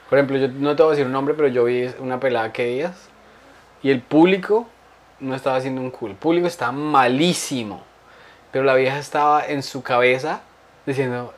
[0.08, 2.52] Por ejemplo, yo no te voy a decir un nombre, pero yo vi una pelada
[2.52, 3.08] que días
[3.82, 4.66] y el público
[5.20, 6.10] no estaba haciendo un cool.
[6.12, 7.82] El público estaba malísimo.
[8.52, 10.40] Pero la vieja estaba en su cabeza
[10.86, 11.34] diciendo,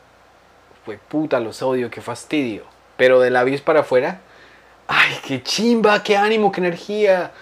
[0.84, 2.64] fue puta, los odio, qué fastidio.
[2.96, 4.20] Pero de labios para afuera,
[4.88, 7.32] ay, qué chimba, qué ánimo, qué energía.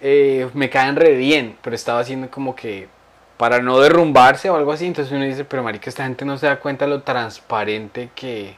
[0.00, 1.56] Eh, me caen re bien.
[1.62, 2.88] Pero estaba haciendo como que
[3.36, 4.86] para no derrumbarse o algo así.
[4.86, 8.56] Entonces uno dice, pero marica, esta gente no se da cuenta lo transparente que,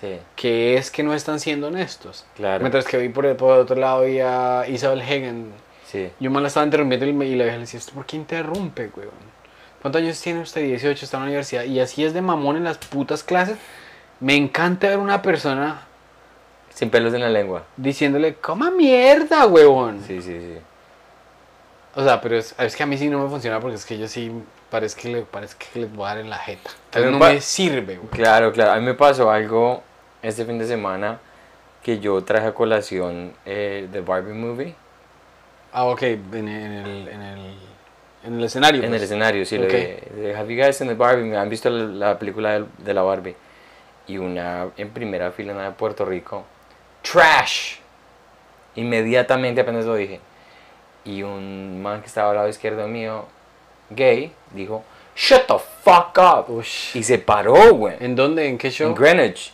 [0.00, 2.24] Sí, que es que no están siendo honestos.
[2.36, 2.60] claro.
[2.60, 5.52] Mientras que vi por, el- por otro lado vi a Isabel Hagen.
[5.90, 6.10] Sí.
[6.18, 8.16] Yo me la estaba interrumpiendo y me- y la vieja le decía, ¿esto por qué
[8.16, 9.34] interrumpe, weón?
[9.80, 10.62] ¿Cuántos años tiene usted?
[10.62, 11.64] 18, está en la universidad.
[11.64, 13.56] Y así es de mamón en las putas clases.
[14.18, 15.82] Me encanta ver una persona
[16.74, 17.64] Sin pelos en la lengua.
[17.76, 20.02] diciéndole, coma mierda, huevón.
[20.06, 20.58] Sí, sí, sí.
[21.94, 23.96] O sea, pero es, es que a mí sí no me funciona porque es que
[23.96, 24.32] yo sí
[24.68, 26.70] parece que, le, parece que les voy a dar en la jeta.
[26.96, 28.08] Me no me sirve, güey.
[28.10, 28.72] Claro, claro.
[28.72, 29.82] A mí me pasó algo
[30.20, 31.20] este fin de semana
[31.82, 34.74] que yo traje a colación eh, The Barbie Movie.
[35.72, 37.54] Ah, ok, en, en el, en, el,
[38.24, 38.82] en el escenario.
[38.82, 39.00] En pues.
[39.00, 39.58] el escenario, sí.
[39.58, 41.24] lo de, de Have you guys seen the Barbie?
[41.24, 43.36] ¿Me han visto la, la película de, de la Barbie?
[44.08, 46.44] Y una en primera fila, una de Puerto Rico.
[47.14, 47.76] ¡Trash!
[48.74, 50.18] Inmediatamente apenas lo dije.
[51.04, 53.26] Y un man que estaba al lado izquierdo mío,
[53.90, 54.82] gay, dijo,
[55.14, 56.50] ¡Shut the fuck up!
[56.52, 56.96] Ush.
[56.96, 57.94] Y se paró, güey.
[58.00, 58.48] ¿En dónde?
[58.48, 58.88] ¿En qué show?
[58.88, 59.52] En Greenwich.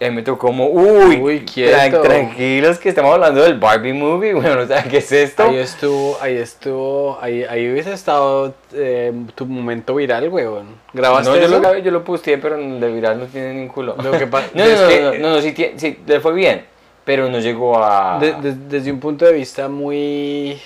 [0.00, 4.66] Y me tocó como, uy, Uy, tranquilos que estamos hablando del Barbie movie, bueno, o
[4.66, 5.42] sea, ¿qué es esto?
[5.42, 10.76] Ahí estuvo, ahí estuvo, ahí, ahí hubiese estado eh, tu momento viral, weón.
[10.92, 11.50] ¿Grabaste no, yo eso?
[11.54, 13.96] lo, grabé, yo lo posteé, pero de viral no tiene ni un culo.
[14.00, 16.20] Lo que pa- no, no, es no, que- no, no, no, sí, tie- sí, le
[16.20, 16.64] fue bien,
[17.08, 18.18] pero no llegó a...
[18.18, 20.60] De- de- desde un punto de vista muy...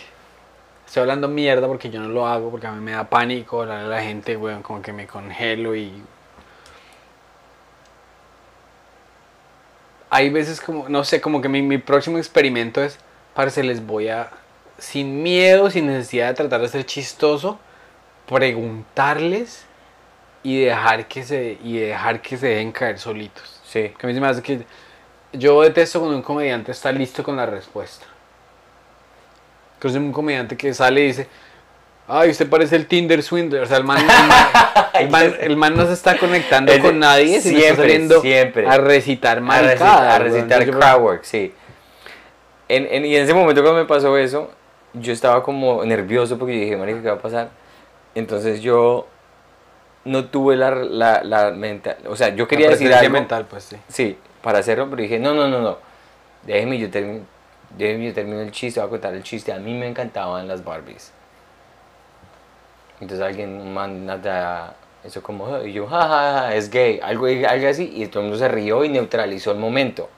[0.85, 3.85] Estoy hablando mierda porque yo no lo hago, porque a mí me da pánico hablar
[3.85, 6.03] a la gente, weón, como que me congelo y...
[10.11, 12.99] Hay veces como, no sé, como que mi, mi próximo experimento es,
[13.35, 14.29] parce, les voy a,
[14.79, 17.61] sin miedo, sin necesidad de tratar de ser chistoso,
[18.29, 19.65] preguntarles
[20.43, 23.61] y dejar que se, y dejar que se dejen caer solitos.
[23.65, 24.67] Sí, Que a mí se me hace que
[25.33, 28.07] yo detesto cuando un comediante está listo con la respuesta.
[29.81, 31.27] Que es un comediante que sale y dice,
[32.07, 33.63] ay, usted parece el Tinder Swindler.
[33.63, 34.47] O sea, el man, el man,
[34.95, 38.67] el man- el man no se está conectando con nadie, sino siempre, saliendo siempre.
[38.69, 39.79] a recitar a maricadas.
[39.81, 41.53] recitar, a recitar Entonces yo- crowd work, sí.
[42.69, 44.51] En, en- y en ese momento cuando me pasó eso,
[44.95, 47.49] yo estaba como nervioso porque yo dije, marica, ¿qué va a pasar?
[48.15, 49.07] Entonces yo
[50.05, 53.13] no tuve la, la, la mental, o sea, yo quería decir algo.
[53.13, 53.77] mental, pues sí.
[53.89, 55.79] Sí, para hacerlo, pero dije, no, no, no, no.
[56.43, 57.23] Déjeme yo, termi-
[57.77, 59.53] déjeme yo termino el chiste, voy a contar el chiste.
[59.53, 61.13] A mí me encantaban las Barbies.
[63.01, 64.75] Entonces alguien manda
[65.05, 68.49] eso como, y yo, jajaja, es gay, algo, algo así, y todo el mundo se
[68.49, 70.09] rió y neutralizó el momento.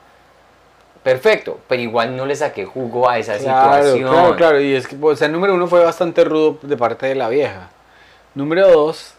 [1.02, 4.10] Perfecto, pero igual no le saqué jugo a esa Claro, situación.
[4.10, 4.60] claro, claro.
[4.60, 7.28] Y es que, o sea, el número uno fue bastante rudo de parte de la
[7.28, 7.70] vieja.
[8.34, 9.14] Número dos,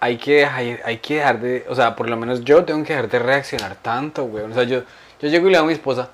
[0.00, 2.94] hay que, hay, hay que dejar de, o sea, por lo menos yo tengo que
[2.94, 4.44] dejar de reaccionar tanto, güey.
[4.44, 4.82] O sea, yo,
[5.20, 6.10] yo llego y le digo a mi esposa,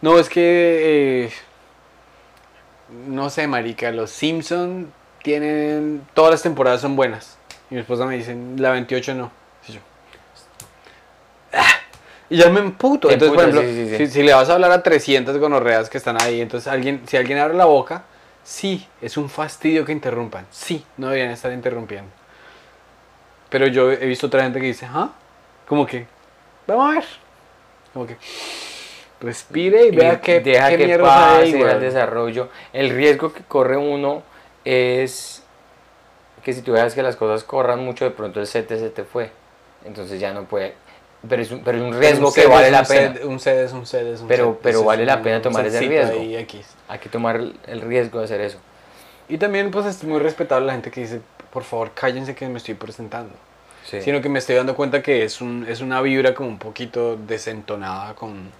[0.00, 1.32] no, es que, eh,
[3.06, 7.36] no sé, marica, los Simpson tienen, todas las temporadas son buenas.
[7.70, 9.30] Y mi esposa me dice, la 28 no.
[9.68, 9.80] Y yo,
[11.52, 11.64] "Ah".
[12.30, 13.10] Y ya me emputo.
[13.10, 14.06] Entonces, por ejemplo, sí, sí, sí.
[14.06, 17.16] Si, si le vas a hablar a 300 gonorreas que están ahí, entonces alguien, si
[17.16, 18.04] alguien abre la boca,
[18.42, 20.46] sí, es un fastidio que interrumpan.
[20.50, 22.10] Sí, no deberían estar interrumpiendo.
[23.50, 25.10] Pero yo he visto otra gente que dice, ¿ah?
[25.66, 26.06] Como que,
[26.66, 27.04] vamos a ver.
[27.92, 28.16] Como que,
[29.20, 32.48] respire y vea Y qué, deja qué que pase hay, el desarrollo.
[32.72, 34.22] El riesgo que corre uno
[34.64, 35.42] es
[36.44, 39.04] que si tú dejas que las cosas corran mucho, de pronto el set se te
[39.04, 39.30] fue.
[39.84, 40.74] Entonces ya no puede.
[41.28, 43.14] Pero es un, pero es un riesgo Un que vale la pena.
[43.24, 46.20] un sed es un sed es un Pero- pero vale la pena tomar ese riesgo.
[46.88, 48.58] Hay que tomar el riesgo de hacer eso.
[49.28, 51.20] Y también pues es muy respetable la gente que dice,
[51.52, 53.34] por favor cállense que me estoy presentando.
[53.84, 54.02] Sí.
[54.02, 57.16] Sino que me estoy dando cuenta que es, un, es una vibra como un poquito
[57.16, 58.50] desentonada con,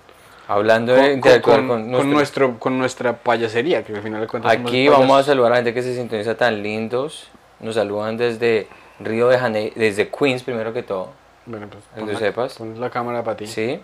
[0.47, 4.27] Hablando con, de con- con, con nuestro- nuestro, con nuestra payasería, que al final de
[4.27, 7.29] cuentas Aquí vamos a saludar a la gente que se sintoniza tan lindos.
[7.61, 8.69] Nos saludan desde
[9.01, 11.11] Río de Janeiro, desde Queens primero que todo.
[11.45, 12.55] Bueno, pues pon la- sepas.
[12.55, 13.47] pon la cámara para ti.
[13.47, 13.81] Sí.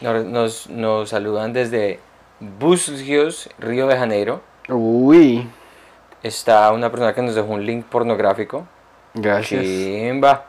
[0.00, 2.00] Nos, nos, saludan desde
[2.40, 4.40] Bucios, Río de Janeiro.
[4.68, 5.46] Uy,
[6.22, 8.66] Está una persona que nos dejó un link pornográfico.
[9.14, 9.62] gracias.
[9.62, 10.44] Chimba.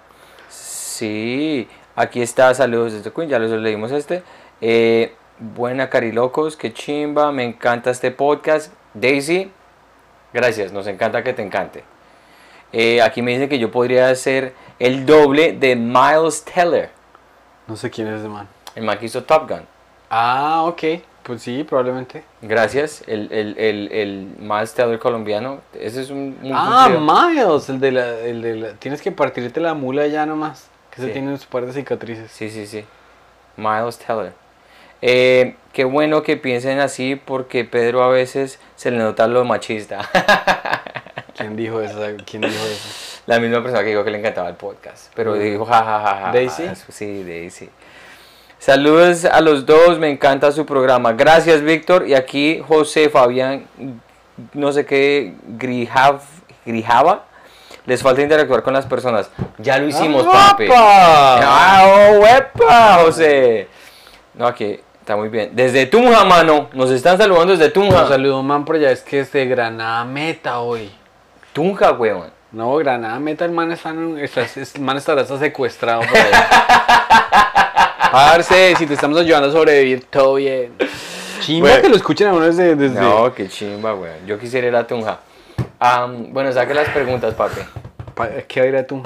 [0.49, 1.67] Sí.
[1.95, 4.23] Aquí está, saludos desde Queens, ya los leímos este.
[4.61, 8.71] Eh, buena Carilocos, que chimba, me encanta este podcast.
[8.93, 9.51] Daisy,
[10.33, 11.83] gracias, nos encanta que te encante.
[12.71, 16.89] Eh, aquí me dicen que yo podría ser el doble de Miles Teller,
[17.67, 18.47] No sé quién es ese man.
[18.75, 19.61] el man que hizo Top Gun.
[20.09, 20.83] Ah, ok.
[21.27, 22.23] Pues sí, probablemente.
[22.41, 25.59] Gracias, el, el, el, el Miles Teller colombiano.
[25.77, 26.39] Ese es un.
[26.41, 26.87] un Ah.
[26.89, 28.73] Miles, el de, la, el de la...
[28.75, 30.69] Tienes que partirte la mula ya nomás.
[30.89, 32.31] Que se tiene un par de cicatrices.
[32.31, 32.85] Sí, sí, sí.
[33.57, 34.31] Miles Teller.
[35.01, 40.09] Eh, qué bueno que piensen así porque Pedro a veces se le nota lo machista.
[41.37, 41.99] ¿Quién dijo eso?
[42.25, 43.19] ¿Quién dijo eso?
[43.25, 45.11] La misma persona que dijo que le encantaba el podcast.
[45.13, 46.31] Pero dijo jajajaja.
[46.31, 46.69] ¿Daisy?
[46.87, 47.69] Sí, Daisy.
[48.59, 51.13] Saludos a los dos, me encanta su programa.
[51.13, 52.07] Gracias, Víctor.
[52.07, 53.65] Y aquí José Fabián,
[54.53, 56.21] no sé qué, Grijav,
[56.65, 57.23] Grijava.
[57.85, 59.29] Les falta interactuar con las personas.
[59.59, 60.65] Ya lo hicimos, papi.
[60.65, 61.39] ¡Apa!
[61.41, 63.69] ¡Ah, oh, huepa, José!
[64.33, 65.51] No, aquí está muy bien.
[65.53, 66.67] Desde Tunja, mano.
[66.73, 68.07] Nos están saludando desde Un Tunja.
[68.09, 68.91] saludo, man, por allá.
[68.91, 70.91] Es que es de Granada Meta hoy.
[71.53, 72.29] Tunja, weón.
[72.51, 76.31] No, Granada Meta, el man, está, en- está- el man estará hasta secuestrado por ahí.
[78.11, 80.73] Parce, si te estamos ayudando a sobrevivir, todo bien.
[81.41, 81.81] Chimba Bueno.
[81.83, 82.75] que lo escuchen a uno desde...
[82.75, 82.99] desde...
[82.99, 84.25] No, qué chimba, weón.
[84.25, 85.19] Yo quisiera ir a Tunja.
[85.79, 87.61] Am, bueno, saque las preguntas, papi.
[88.15, 89.01] Pa- ¿Qué va a ir a tu?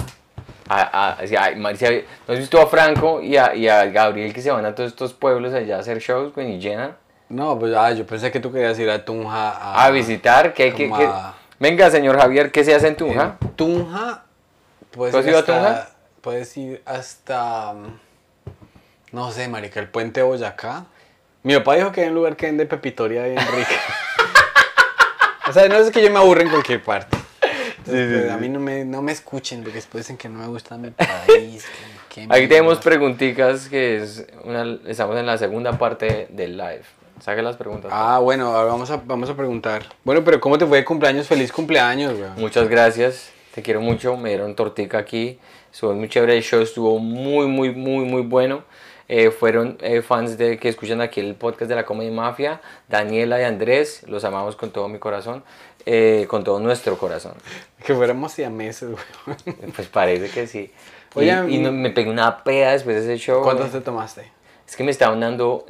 [0.69, 1.91] A, a, Marcia,
[2.27, 4.89] ¿no has visto a Franco y a, y a Gabriel que se van a todos
[4.91, 6.95] estos pueblos allá a hacer shows, güey, y llenan?
[7.27, 9.49] No, pues ah, yo pensé que tú querías ir a Tunja.
[9.51, 11.05] A, A visitar, ¿qué, qué, qué?
[11.05, 13.35] a- Venga, señor Javier, ¿qué se hace en Tunja?
[13.41, 14.23] En Tunja.
[14.91, 15.87] Puedes ¿Tú has ido a hasta- Tunja?
[16.21, 17.73] Puedes ir hasta.
[19.11, 20.85] No sé, marica, el puente de Boyacá.
[21.43, 23.69] Mi papá dijo que hay un lugar que vende pepitoria bien rica.
[25.47, 27.17] o sea, no es que yo me aburre en cualquier parte.
[27.79, 30.47] Entonces, pues, A mí no me, no me escuchen porque después dicen que no me
[30.47, 31.65] gusta mi país.
[31.65, 36.83] que- que Aquí tenemos preguntitas que es una, estamos en la segunda parte del live.
[37.21, 37.89] Saque las preguntas.
[37.93, 39.83] Ah, bueno, ahora vamos a, vamos a preguntar.
[40.03, 41.27] Bueno, pero ¿cómo te fue de cumpleaños?
[41.27, 42.33] Feliz cumpleaños, weón.
[42.37, 45.39] Muchas gracias, te quiero mucho, me dieron tortica aquí,
[45.71, 48.63] estuvo muy chévere, el show estuvo muy, muy, muy, muy bueno.
[49.13, 53.41] Eh, fueron eh, fans de que escuchan aquí el podcast de la Comedy Mafia, Daniela
[53.41, 55.43] y Andrés, los amamos con todo mi corazón,
[55.85, 57.33] eh, con todo nuestro corazón.
[57.85, 59.71] Que fuéramos siameses, weón.
[59.75, 60.71] Pues parece que sí.
[61.15, 63.43] Y, Oye, y no- me pegué una peda después de ese show.
[63.43, 64.31] ¿Cuántos te tomaste?
[64.65, 65.65] Es que me estaban dando,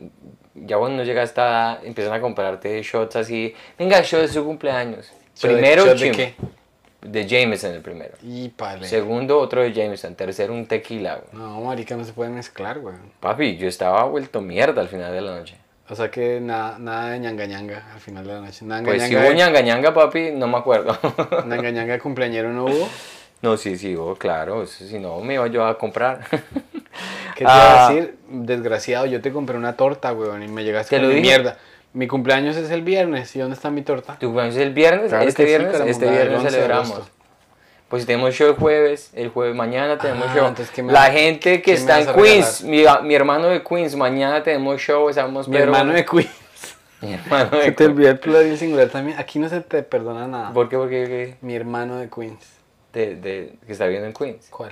[0.53, 4.27] ya cuando no llega a esta edad, empiezan a comprarte shots así, venga, show de
[4.27, 5.11] su cumpleaños.
[5.35, 6.35] ¿Shot de- Primero, shot de qué?
[7.01, 8.13] De Jameson el primero.
[8.21, 8.87] Y pale.
[8.87, 10.13] Segundo, otro de Jameson.
[10.15, 11.15] Tercero, un tequila.
[11.31, 11.41] güey.
[11.43, 12.99] No, marica, no se puede mezclar, weón.
[13.19, 15.55] Papi, yo estaba vuelto mierda al final de la noche.
[15.89, 18.63] O sea que nada, nada de ñanga ñanga al final de la noche.
[18.65, 20.97] Nada Pues si hubo de- ñanga ñanga, papi, no me acuerdo.
[21.47, 22.87] ñanga ñanga cumpleañero no hubo.
[23.41, 24.65] no, sí, sí, hubo, claro.
[24.67, 26.21] Si no, me iba yo a comprar.
[26.29, 27.51] ¿Qué te iba
[27.83, 28.15] Ah, a decir?
[28.29, 31.21] Desgraciado, yo te compré una torta, weón, y me llegaste ¿Te con dije?
[31.21, 31.57] mierda.
[31.93, 34.17] Mi cumpleaños es el viernes, ¿y dónde está mi torta?
[34.17, 35.09] ¿Tu cumpleaños es el viernes?
[35.09, 37.01] Claro este sí, viernes, este viernes 11 de celebramos.
[37.89, 40.47] Pues tenemos show el jueves, el jueves mañana tenemos Ah, show.
[40.47, 44.41] entonces, ¿qué me La gente que está en Queens, mi, mi hermano de Queens, mañana
[44.43, 46.29] tenemos show, estamos Mi pero- hermano de Queens.
[47.01, 47.91] Mi hermano de Se te Queens.
[47.91, 49.19] olvidó el plural y el singular también.
[49.19, 50.53] Aquí no se te perdona nada.
[50.53, 50.77] ¿Por qué?
[50.77, 51.35] Porque qué?
[51.41, 52.39] Mi hermano de Queens.
[52.93, 54.47] de, de, que está viviendo en Queens.
[54.49, 54.71] ¿Cuál?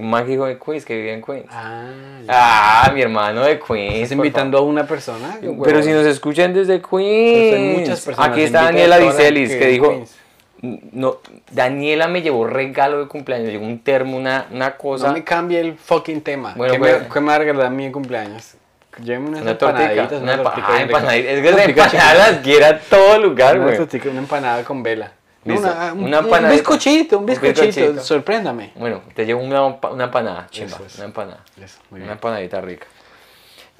[0.00, 1.46] Mágico de Queens que vive en Queens.
[1.50, 1.90] Ah.
[2.28, 3.94] Ah, mi hermano de Queens.
[3.94, 5.38] ¿Estás invitando a una persona?
[5.64, 7.56] Pero si nos escuchan desde Queens.
[7.56, 8.30] Pues muchas personas.
[8.30, 10.16] Aquí está Daniela gente que dijo, Queens.
[10.60, 11.18] No,
[11.52, 15.08] Daniela me llevó regalo de cumpleaños, llegó un termo, una, una cosa.
[15.08, 16.54] No me cambie el fucking tema.
[16.56, 18.54] Bueno, ¿Qué, pues- me, ¿Qué me va a regalar a mí en cumpleaños?
[19.02, 21.16] Lléveme unas una empanaditas, una, una, tortica ah.
[21.16, 23.76] Es que las empanadas las quiere a todo lugar, Una, güey.
[23.76, 25.12] tortica, una empanada con vela.
[25.48, 25.68] No, Listo.
[25.94, 28.02] una, un, bizcochito, un bizcochito, bizcochito.
[28.02, 28.72] sorpréndame.
[28.76, 30.96] Bueno, te llevo una, una empanada, chimba, es.
[30.96, 31.40] una empanada.
[31.62, 32.86] Eso, muy Una empanadita rica.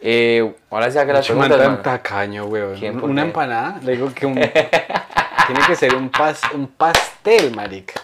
[0.00, 1.78] Eh, ahora se haga tan mano.
[1.78, 2.78] tacaño, weón.
[2.78, 4.34] ¿Quién, por Una empanada, le digo que un,
[5.46, 8.00] tiene que ser un, pas, un pastel, marica.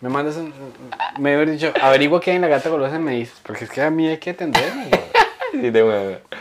[0.00, 0.54] Me mandas un,
[1.18, 3.70] me hubiera dicho, averigua qué hay en la gata golosa y me dices, porque es
[3.70, 5.08] que a mí hay que atenderme, weón.
[5.60, 6.36] Sí.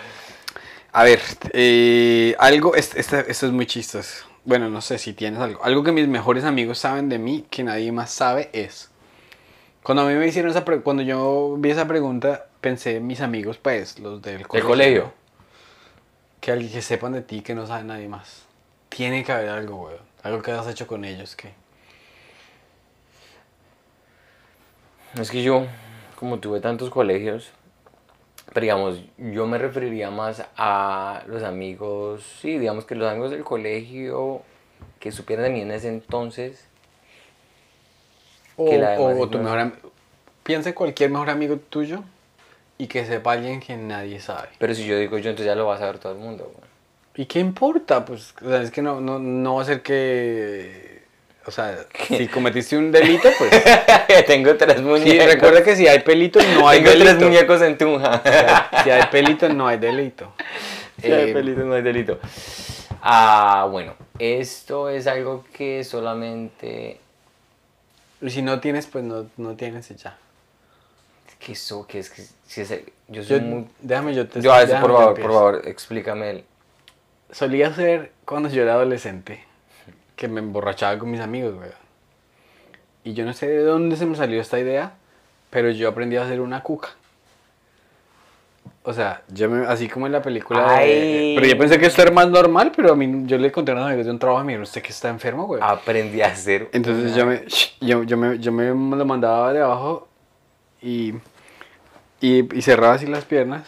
[0.91, 1.21] A ver,
[1.53, 4.25] eh, algo, este- esto es muy chistoso.
[4.47, 5.61] Bueno, no sé si tienes algo.
[5.61, 8.89] Algo que mis mejores amigos saben de mí, que nadie más sabe, es...
[9.83, 13.19] Cuando a mí me hicieron esa pre- cuando yo vi esa pregunta, pensé en mis
[13.19, 14.69] amigos, pues, los del ¿El colegio.
[14.69, 15.13] colegio?
[16.39, 18.45] Que alguien que sepan de ti que no sabe nadie más.
[18.87, 19.99] Tiene que haber algo, weón.
[20.23, 21.51] Algo que has hecho con ellos que...
[25.19, 25.65] Es que yo,
[26.15, 27.51] como tuve tantos colegios,
[28.53, 33.43] pero digamos, yo me referiría más a los amigos, sí, digamos que los amigos del
[33.43, 34.41] colegio
[34.99, 36.65] que supieran de mí en ese entonces.
[38.55, 39.73] O, Que la demás o es tu mejor am-
[40.43, 42.03] Piensa en cualquier mejor amigo tuyo
[42.77, 44.49] y que sepa alguien que nadie sabe.
[44.57, 46.45] Pero si yo digo yo, entonces ya lo va a saber todo el mundo.
[46.55, 46.67] güey.
[47.15, 48.05] ¿Y qué importa?
[48.05, 50.96] Pues, o sea, es que no, no, no va a ser que...
[51.47, 53.51] O sea, si cometiste un delito, pues...
[54.27, 55.11] Tengo tres muñecos.
[55.11, 57.25] Sí, recuerda que si hay pelito, no hay Tengo tres delito.
[57.25, 58.21] muñecos en Tunja.
[58.23, 60.31] O sea, si hay pelito, no hay delito.
[60.99, 62.19] Si hay Eh, pelito, no hay delito.
[63.03, 66.99] Ah, bueno, esto es algo que solamente...
[68.27, 70.17] Si no tienes, pues no, no tienes ya.
[71.37, 72.23] Que eso, que es que...
[72.47, 73.67] si es el- yo soy Yo, muy...
[73.79, 76.43] Déjame yo te Yo a veces, por favor, por favor, explícame el...
[77.31, 79.45] Solía ser cuando yo era adolescente
[80.17, 81.69] que me emborrachaba con mis amigos, güey.
[83.05, 84.91] Y yo no sé de dónde se me salió esta idea,
[85.49, 86.89] pero yo aprendí a hacer una cuca.
[88.83, 90.61] O sea, yo me, así como en la película.
[90.61, 91.35] de- Ay.
[91.35, 93.75] pero yo pensé que esto era más normal, pero a mí yo le conté a
[93.75, 95.61] unos amigos de un trabajo y me dijeron, ¿usted que está enfermo, güey?
[95.63, 96.69] Aprendí a hacer...
[96.73, 97.43] Entonces yo me,
[97.81, 100.07] yo, yo me, yo me lo mandaba de abajo
[100.81, 101.13] y,
[102.21, 103.67] y, y cerraba así las piernas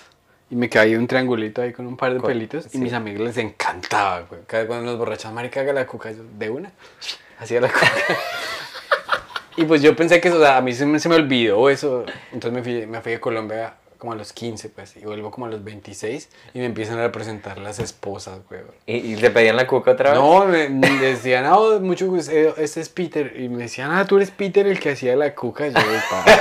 [0.51, 2.77] y me caía un triangulito ahí con un par de Con- pelitos sí.
[2.77, 4.41] y mis amigos les encantaba, güey.
[4.47, 6.71] Cada vez cuando nos borrachaban, marica, haga la cuca, yo, de una,
[7.39, 7.87] hacía la cuca.
[9.57, 11.69] y pues yo pensé que eso, o sea, a mí se me, se me olvidó
[11.69, 12.05] eso.
[12.31, 15.45] Entonces me fui, me fui a Colombia como a los 15, pues, y vuelvo como
[15.45, 18.61] a los 26 y me empiezan a representar las esposas, güey.
[18.85, 20.19] ¿Y, y te pedían la cuca otra vez?
[20.19, 23.33] No, me, me decían, ah, oh, mucho gusto, eh, este es Peter.
[23.37, 25.67] Y me decían, ah, tú eres Peter el que hacía la cuca.
[25.67, 26.39] Yo, "Parce,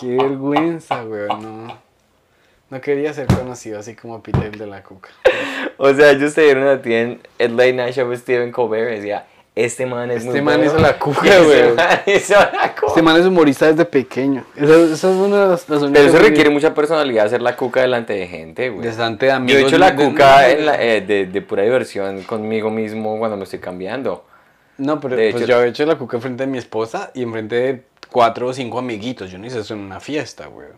[0.00, 1.78] qué vergüenza, weón, no.
[2.72, 5.10] No quería ser conocido así como Peter de la cuca.
[5.76, 8.94] O sea, ellos te dieron a ti en el Late Night Show Stephen Colbert y
[8.96, 10.72] decía, este man es Este muy man bueno".
[10.72, 11.74] hizo la cuca, Y ese güey.
[11.74, 12.86] man hizo la cuca.
[12.86, 14.46] Este man es humorista desde pequeño.
[14.56, 17.82] Esa, esa es una de las, las Pero eso requiere mucha personalidad hacer la cuca
[17.82, 18.88] delante de gente, güey.
[18.88, 19.62] Delante de Yo amigos.
[19.62, 23.36] he hecho la cuca de- en la- eh, de, de pura diversión conmigo mismo cuando
[23.36, 24.24] me estoy cambiando.
[24.78, 27.22] No, pero de pues hecho- yo he hecho la cuca enfrente de mi esposa y
[27.22, 29.30] enfrente de cuatro o cinco amiguitos.
[29.30, 30.68] Yo no hice eso en una fiesta, güey.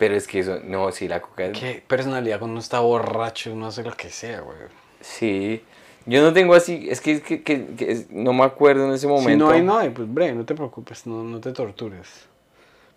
[0.00, 1.58] Pero es que eso, no, sí, la cuca es...
[1.58, 4.56] Qué personalidad cuando uno está borracho, uno hace lo que sea, güey.
[5.02, 5.62] Sí.
[6.06, 9.06] Yo no tengo así, es que, que, que- que es- no me acuerdo en ese
[9.06, 9.30] momento.
[9.30, 12.26] Si no hay, no hay, pues bre, no te preocupes, no, no te tortures.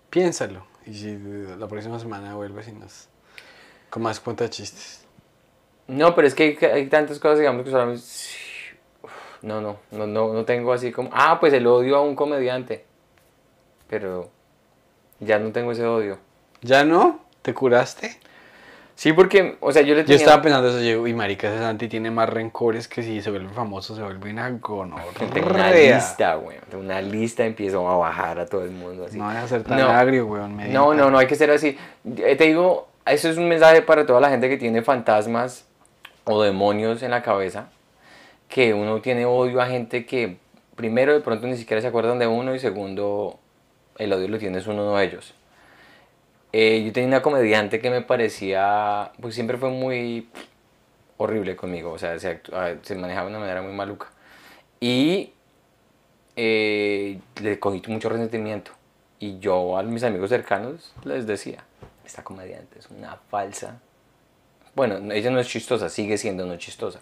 [0.09, 0.65] Piénsalo.
[0.85, 1.17] Y si
[1.59, 3.09] la próxima semana vuelves y nos.
[3.89, 5.05] con más cuenta chistes.
[5.87, 8.03] No, pero es que hay, hay tantas cosas, digamos, que solamente...
[9.41, 11.09] No, no, no, no, no tengo así como...
[11.11, 12.85] Ah, pues el odio a un comediante.
[13.89, 14.29] Pero
[15.19, 16.17] ya no tengo ese odio.
[16.63, 17.19] ¿Ya no?
[17.41, 18.17] ¿Te curaste?
[18.95, 20.17] Sí, porque, o sea, yo le Yo tenía...
[20.17, 23.49] estaba pensando eso, yo, y marica, ese Santi tiene más rencores que si se vuelve
[23.53, 25.95] famoso, se vuelve una Tengo una gonorrea.
[25.95, 26.57] lista, güey.
[26.69, 29.17] Tengo una lista, empiezo a bajar a todo el mundo así.
[29.17, 29.89] No vayas a ser tan No.
[29.89, 30.55] agrio, weón.
[30.55, 31.77] me No, no, no hay que ser así.
[32.17, 35.65] Eh, Te digo, eso es un mensaje para toda la gente que tiene fantasmas
[36.25, 37.69] o demonios en la cabeza,
[38.47, 40.37] que uno tiene odio a gente que
[40.75, 43.39] primero de pronto ni siquiera se acuerdan de uno y segundo
[43.97, 45.33] el odio lo tienes uno de ellos.
[46.53, 50.29] Eh, yo tenía una comediante que me parecía, pues siempre fue muy
[51.17, 54.07] horrible conmigo, o sea, se, actu- ah, se manejaba de una manera muy maluca.
[54.79, 55.33] Y
[56.35, 58.71] eh, le cogí mucho resentimiento.
[59.19, 61.63] Y yo a mis amigos cercanos les decía,
[62.05, 63.79] esta comediante es una falsa.
[64.75, 66.99] Bueno, no- ella no es chistosa, sigue siendo no chistosa,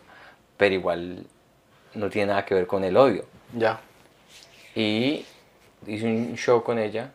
[0.57, 1.25] pero igual
[1.93, 3.25] no tiene nada que ver con el odio.
[3.57, 3.81] Ya.
[4.75, 5.25] Y
[5.87, 7.11] hice un show con ella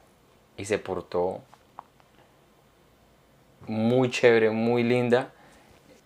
[0.56, 1.40] y se portó
[3.68, 5.30] muy chévere, muy linda.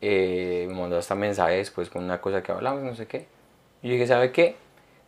[0.00, 3.26] Eh, me mandó hasta mensaje después con una cosa que hablamos, no sé qué.
[3.82, 4.56] Y yo dije, ¿sabe qué?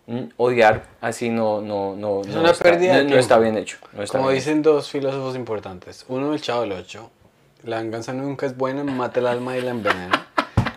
[0.06, 3.78] Mm, Odiar así no, no, no, Es no una está, no- no bien hecho.
[3.92, 6.04] no está Como bien dicen dos filósofos importantes.
[6.08, 7.10] Uno, el Chavo del Ocho.
[7.62, 10.26] La venganza nunca es buena, mata el alma y la envenena.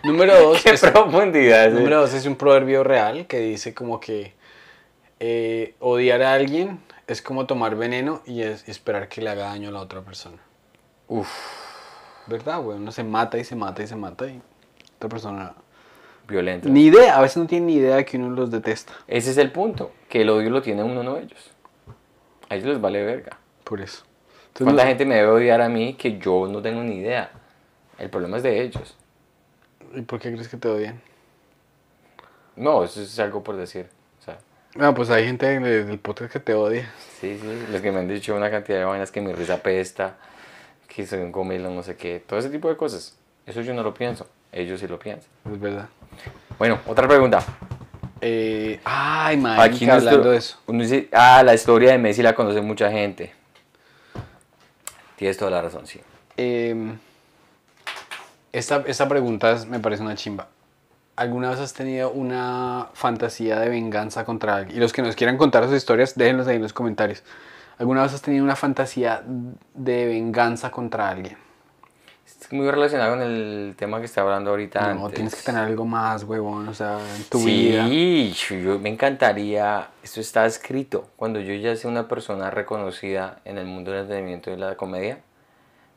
[0.04, 1.72] Número dos, Qué es, profundidad.
[1.72, 4.34] número dos es un proverbio real que dice como que
[5.20, 9.70] eh, odiar a alguien es como tomar veneno y, es, esperar que le haga daño
[9.70, 10.38] a la otra persona.
[11.08, 11.28] Uf,
[12.28, 12.78] ¿Verdad, güey?
[12.78, 14.42] Uno se mata y se mata y se mata y
[14.98, 15.54] otra persona...
[16.28, 16.68] violento.
[16.70, 18.94] Ni idea, a veces no tiene ni idea de que uno los detesta.
[19.08, 21.52] Ese es el punto, que el odio lo tiene uno, no ellos.
[22.50, 23.38] A ellos les vale verga.
[23.64, 24.04] Por eso.
[24.48, 27.30] Entonces, ¿Cuánta no- gente me debe odiar a mí que yo no tengo ni idea?
[28.00, 28.96] El problema es de ellos.
[29.94, 31.00] ¿Y por qué crees que te odian?
[32.56, 33.88] No, eso es algo por decir.
[34.20, 34.38] O sea,
[34.80, 36.90] Ah, pues hay gente de- del podcast que te odia.
[37.20, 40.18] sí, sí, los que me han dicho una cantidad de vainas que mi risa pesta,
[40.88, 43.18] que soy un gomelo, no sé qué, todo ese tipo de cosas.
[43.46, 45.30] Eso yo no lo pienso, ellos sí lo piensan.
[45.52, 45.88] Es verdad.
[46.58, 47.44] Bueno, otra pregunta.
[48.22, 50.58] Eh, ay, marica, Aquí nuestro- hablando de eso.
[50.68, 53.34] uno dice, ah, la historia de Messi la conoce mucha gente.
[55.16, 56.02] Tienes toda la razón, sí.
[56.38, 56.96] Eh,
[58.52, 60.48] esta, esta pregunta es- me parece una chimba.
[61.16, 64.76] ¿Alguna vez has tenido una fantasía de venganza contra alguien?
[64.76, 67.24] Y los que nos quieran contar sus historias, déjenlos ahí en los comentarios.
[67.78, 69.24] ¿Alguna vez has tenido una fantasía
[69.74, 71.38] de venganza contra alguien?
[72.26, 74.94] Es muy relacionado con el tema que está hablando ahorita.
[74.94, 75.16] No, antes.
[75.16, 77.86] tienes que tener algo más, huevón, o sea, en tu vida.
[77.88, 83.58] Sí, yo me encantaría, esto está escrito, cuando yo ya sea una persona reconocida en
[83.58, 85.20] el mundo del entretenimiento y la comedia,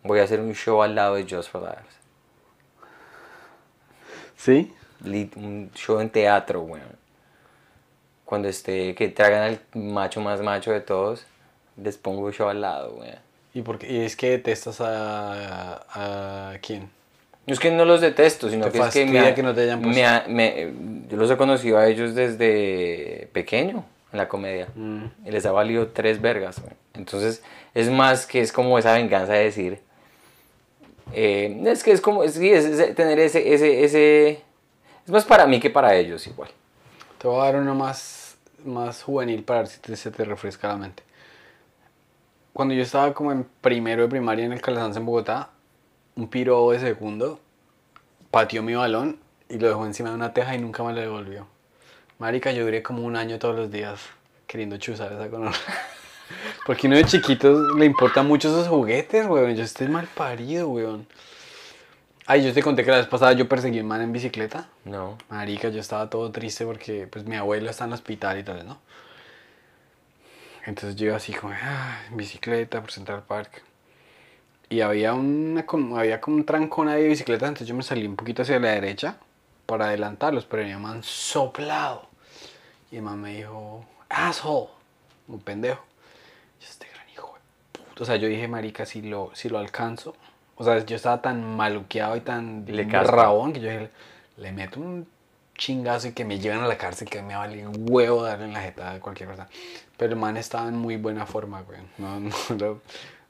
[0.03, 1.97] voy a hacer un show al lado de Just for Laughs.
[4.37, 4.72] ¿Sí?
[5.05, 6.99] Un show en teatro, weón.
[8.24, 11.26] Cuando esté, que traigan al macho más macho de todos,
[11.83, 13.16] les pongo show al lado, weón.
[13.55, 13.91] ¿Y, por qué?
[13.93, 16.91] y es que detestas a, a quién?
[17.47, 19.62] No es que no los detesto, sino que es que, me, ha- que no te
[19.62, 20.70] hayan me ha- me-
[21.09, 24.68] yo los he conocido a ellos desde pequeño en la comedia.
[24.74, 25.05] Mm.
[25.24, 26.61] Y les ha valido tres vergas.
[26.61, 26.74] güey.
[26.95, 27.43] Entonces,
[27.74, 29.81] es más que es como esa venganza de decir.
[31.14, 34.29] eh, es que es como, sí, es, es tener ese, ese, ese.
[35.07, 36.51] Es más para mí que para ellos igual.
[37.18, 40.68] Te voy a dar uno más, más juvenil para ver si te- se te refresca
[40.68, 41.03] la mente.
[42.59, 45.50] Cuando yo estaba como en primero de primaria en el Calasanz en Bogotá,
[46.16, 47.38] un piro de segundo
[48.32, 51.46] pateó mi balón y lo dejó encima de una teja y nunca me lo devolvió.
[52.18, 54.00] Marica, yo duré como un año todos los días
[54.48, 55.48] queriendo chuzar esa con
[56.66, 59.54] Porque uno de chiquitos le importan mucho esos juguetes, weón.
[59.54, 61.06] Yo estoy mal parido, weón.
[62.26, 64.68] Ay, yo te conté que la vez pasada yo perseguí a un man en bicicleta.
[64.84, 65.16] No.
[65.28, 68.66] Marica, yo estaba todo triste porque pues mi abuelo está en el hospital y tal,
[68.66, 68.78] ¿no?
[70.68, 73.62] Entonces yo iba así como, ah, bicicleta por Central Park.
[74.68, 75.64] Y había, una,
[75.96, 78.72] había como un trancón ahí de bicicletas, entonces yo me salí un poquito hacia la
[78.72, 79.16] derecha
[79.64, 82.06] para adelantarlos, pero venía man soplado.
[82.90, 84.68] Y el man me dijo, asshole,
[85.28, 85.82] un pendejo.
[86.60, 87.34] Yo, este gran hijo
[87.72, 88.02] de puta.
[88.02, 90.14] O sea, yo dije, marica, si lo, si lo alcanzo.
[90.56, 93.90] O sea, yo estaba tan maluqueado y tan Le rabón que yo dije,
[94.36, 95.08] le meto un
[95.59, 98.62] chingazo y que me lleven a la cárcel, que me vale huevo darle en la
[98.62, 99.46] jeta a cualquier cosa.
[99.98, 101.80] Pero el man estaba en muy buena forma, güey.
[101.98, 102.70] No, no, no.
[102.70, 102.80] O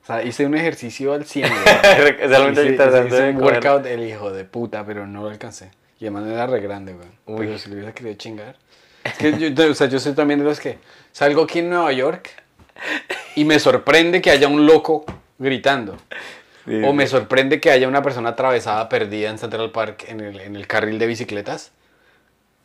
[0.07, 2.13] sea, hice un ejercicio al 100, güey.
[2.29, 5.71] Realmente Hice- tratando hice un workout el hijo de puta, pero no lo alcancé.
[6.01, 7.09] Y man era re grande, güey.
[7.27, 7.47] Uy.
[7.47, 8.55] Pero si lo hubiera querido chingar.
[9.03, 10.79] Es que yo, o sea, yo soy también de los que
[11.13, 12.31] salgo aquí en Nueva York
[13.35, 15.05] y me sorprende que haya un loco
[15.39, 15.97] gritando.
[16.67, 20.41] Sí, O me sorprende que haya una persona atravesada perdida en Central Park en el,
[20.41, 21.73] en el carril de bicicletas,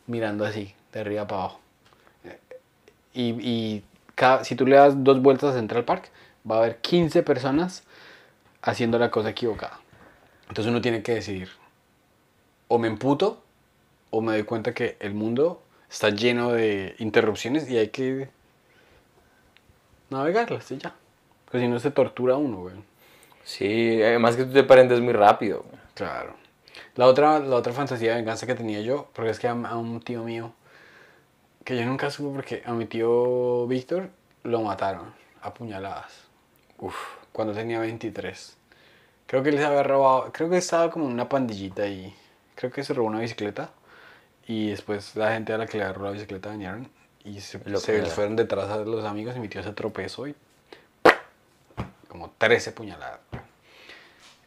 [0.06, 1.60] mirando así, de arriba para abajo.
[3.12, 3.84] Y, y
[4.14, 6.10] cada- si tú le das dos vueltas a Central Park,
[6.50, 7.84] va a haber 15 personas
[8.62, 9.78] haciendo la cosa equivocada.
[10.48, 11.48] Entonces uno tiene que decidir,
[12.68, 13.42] o me emputo,
[14.10, 18.28] o me doy cuenta que el mundo está lleno de interrupciones y hay que
[20.10, 20.94] navegarlas y ya.
[21.44, 22.74] Porque si no se tortura uno, güey.
[23.44, 25.62] Sí, además que tú te prendes muy rápido.
[25.62, 25.80] güey.
[25.94, 26.34] Claro.
[26.96, 29.76] La otra, la otra fantasía de venganza que tenía yo, porque es que a, a
[29.76, 30.52] un tío mío,
[31.64, 34.10] que yo nunca supe porque a mi tío Víctor
[34.42, 36.12] lo mataron a puñaladas
[36.78, 36.94] Uf.
[37.32, 38.56] cuando tenía 23.
[39.26, 42.14] Creo que él se había robado, creo que estaba como en una pandillita y
[42.54, 43.70] creo que se robó una bicicleta
[44.46, 46.88] y después la gente a la que le agarró la bicicleta vinieron
[47.24, 48.14] y se, Lo se puñalaron.
[48.14, 50.34] fueron detrás a los amigos y mi tío se tropezó y
[52.08, 53.20] como 13 puñaladas.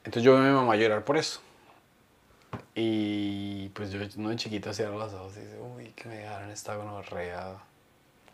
[0.06, 1.42] Entonces yo mamá a llorar por eso.
[2.76, 6.50] Y pues yo no de chiquito cierro los ojos y dice, uy, que me dejaron
[6.52, 7.58] esta gonorrea.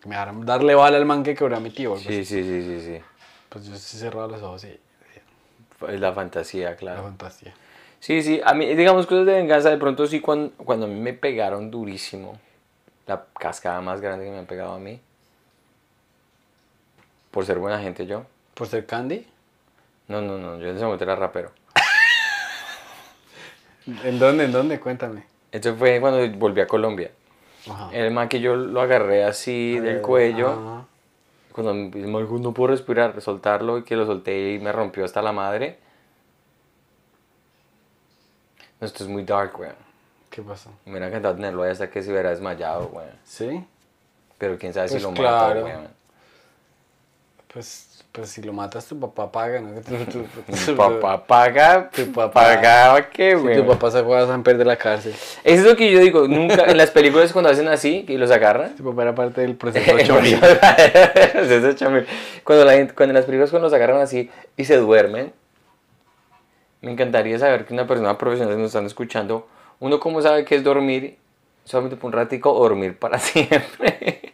[0.01, 1.95] Que me dejaron darle bala al man que quebró a mi tío.
[1.97, 3.01] Sí, sí, sí, sí, sí.
[3.49, 4.79] Pues yo sí cerraba los ojos y
[5.87, 7.03] Es la fantasía, la claro.
[7.03, 7.53] fantasía.
[7.99, 10.99] Sí, sí, a mí, digamos, cosas de venganza, de pronto sí, cuando, cuando a mí
[10.99, 12.37] me pegaron durísimo,
[13.07, 14.99] la cascada más grande que me han pegado a mí.
[17.31, 18.25] Por ser buena gente yo.
[18.55, 19.25] ¿Por ser Candy?
[20.09, 21.51] No, no, no, yo en ese momento era rapero.
[23.85, 24.45] ¿En dónde?
[24.45, 24.79] ¿En dónde?
[24.79, 25.23] Cuéntame.
[25.51, 27.11] Eso fue cuando volví a Colombia.
[27.69, 27.89] Ajá.
[27.93, 30.49] El man que yo lo agarré así del cuello.
[30.49, 30.85] Ajá.
[31.51, 35.77] Cuando no puedo respirar, soltarlo y que lo solté y me rompió hasta la madre.
[38.79, 39.75] No, esto es muy dark, weón.
[40.29, 40.71] ¿Qué pasó?
[40.85, 43.11] Me hubiera encantado tenerlo ahí hasta que se hubiera desmayado, weón.
[43.23, 43.63] ¿Sí?
[44.39, 45.61] Pero quién sabe Pues si lo claro.
[45.61, 45.87] mato, weón.
[47.53, 49.79] Pues, pues si lo matas, tu papá paga, ¿no?
[49.81, 50.25] Tu, tu-
[50.65, 53.61] Tu papá paga, Tu papá- pagaba qué, Si weón.
[53.61, 55.13] tu papá se fue a San Pedro de la cárcel.
[55.43, 58.31] Eso es lo que yo digo, nunca, en las películas cuando hacen así y los
[58.31, 58.75] agarran.
[58.75, 60.39] Tu papá era parte del proceso Chamil.
[62.43, 65.31] cuando, la cuando en las películas cuando los agarran así y se duermen,
[66.81, 69.47] me encantaría saber que una persona profesional nos están escuchando,
[69.79, 71.17] uno cómo sabe qué es dormir
[71.65, 74.33] solamente por un ratico o dormir para siempre.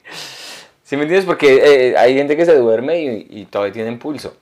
[0.90, 1.28] ¿Sí me entiendes?
[1.28, 4.36] Porque eh, hay gente que se duerme y, y todavía tiene pulso.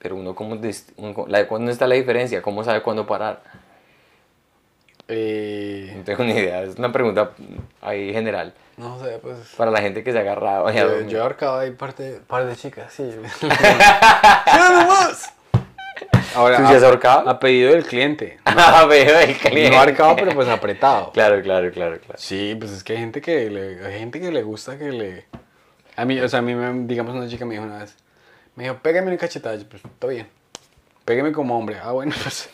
[0.00, 0.58] Pero uno cómo,
[0.96, 2.42] uno, la, ¿cuándo está la diferencia?
[2.42, 3.44] ¿Cómo sabe cuándo parar?
[5.06, 7.30] Eh, No tengo ni idea, es una pregunta
[7.80, 8.54] ahí general.
[8.76, 9.36] no sé, pues...
[9.56, 12.56] Para la gente que se agarra a Yo, yo he ahorcado ahí parte, par de
[12.56, 13.08] chicas, sí.
[13.42, 15.32] ¡Ya más!
[16.34, 17.28] Ahora, ¿Tú sí has a- ahorcado?
[17.30, 18.38] A pedido del cliente.
[18.46, 19.70] Ah, veo el cliente.
[19.70, 21.12] No ahorcado, pero pues apretado.
[21.12, 22.14] Claro, claro, claro, claro.
[22.18, 25.26] Sí, pues es que hay gente que le, hay gente que le gusta que le...
[25.96, 27.96] A mí, o sea, a mí, me, digamos, una chica me dijo una vez,
[28.56, 30.26] me dijo, pégame una cachetada, Yo, pues, está bien.
[31.04, 31.78] Pégame como hombre.
[31.82, 32.48] Ah, bueno, pues...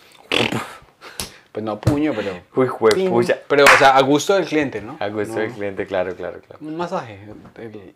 [1.52, 2.40] Pues no puño, pero...
[2.54, 3.38] Uy, juepucha.
[3.48, 4.96] Pero, o sea, a gusto del cliente, ¿no?
[5.00, 6.58] A gusto No- del cliente, claro, claro, claro.
[6.64, 7.20] Un masaje.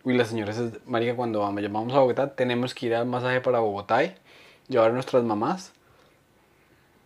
[0.05, 3.61] Uy, las señoras, marica, cuando vamos, llamamos a Bogotá, tenemos que ir al masaje para
[3.61, 4.15] Bogotá y
[4.69, 5.73] llevar a nuestras mamás.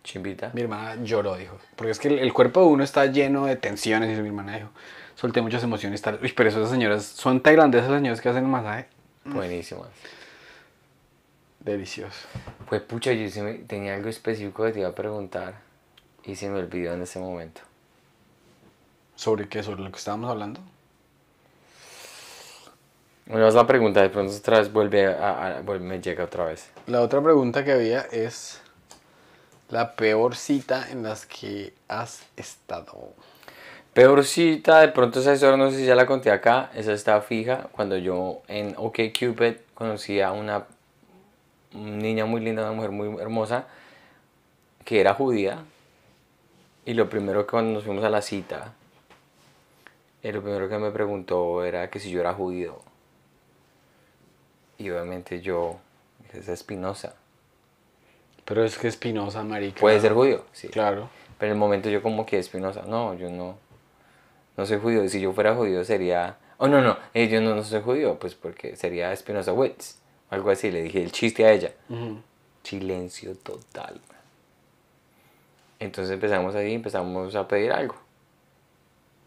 [0.03, 0.51] Chimbita.
[0.53, 1.57] Mi hermana lloró, dijo.
[1.75, 4.17] Porque es que el, el cuerpo de uno está lleno de tensiones.
[4.17, 4.69] Y mi hermana dijo,
[5.17, 6.01] solté muchas emociones.
[6.01, 6.17] Tal.
[6.21, 8.87] Uy, pero esas señoras, son tailandesas las señoras que hacen el masaje.
[9.25, 9.85] Buenísimo.
[11.59, 12.27] Delicioso.
[12.69, 15.55] Pues pucha, yo sí me- tenía algo específico que te iba a preguntar
[16.23, 17.59] y se me olvidó en ese momento.
[19.15, 19.63] ¿Sobre qué?
[19.63, 20.61] ¿Sobre lo que estábamos hablando?
[23.25, 26.45] Me vas la pregunta, de pronto otra vez vuelve a, a- vuelve- me llega otra
[26.45, 26.69] vez.
[26.85, 28.61] La otra pregunta que había es
[29.69, 33.13] la peor cita en las que has estado.
[33.97, 37.19] Peor cita, de pronto esa historia, no sé si ya la conté acá, esa está
[37.19, 37.67] fija.
[37.71, 40.67] Cuando yo en OkCupid conocí a una
[41.73, 43.65] niña muy linda, una mujer muy hermosa,
[44.85, 45.65] que era judía.
[46.85, 48.75] Y lo primero que cuando nos fuimos a la cita,
[50.21, 52.79] eh, lo primero que me preguntó era que si yo era judío.
[54.77, 55.79] Y obviamente yo,
[56.33, 57.15] es Espinosa.
[58.45, 59.81] Pero es que Espinosa, marica.
[59.81, 60.45] ¿Puede ser judío?
[60.51, 60.67] Sí.
[60.67, 61.09] Claro.
[61.39, 63.57] Pero en el momento yo como que Espinosa, no, yo no,
[64.57, 65.07] no soy judío.
[65.07, 68.35] Si yo fuera judío sería, oh no, no, eh, yo no, no soy judío, pues
[68.35, 69.99] porque sería Espinosa Witz.
[70.29, 71.71] Algo así, le dije el chiste a ella.
[72.63, 74.01] Silencio total.
[75.79, 77.95] Entonces empezamos ahí, empezamos a pedir algo.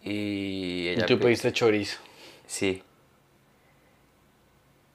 [0.02, 1.06] Y Y ella...
[1.06, 1.98] tú pe- pediste chorizo.
[2.46, 2.82] Sí.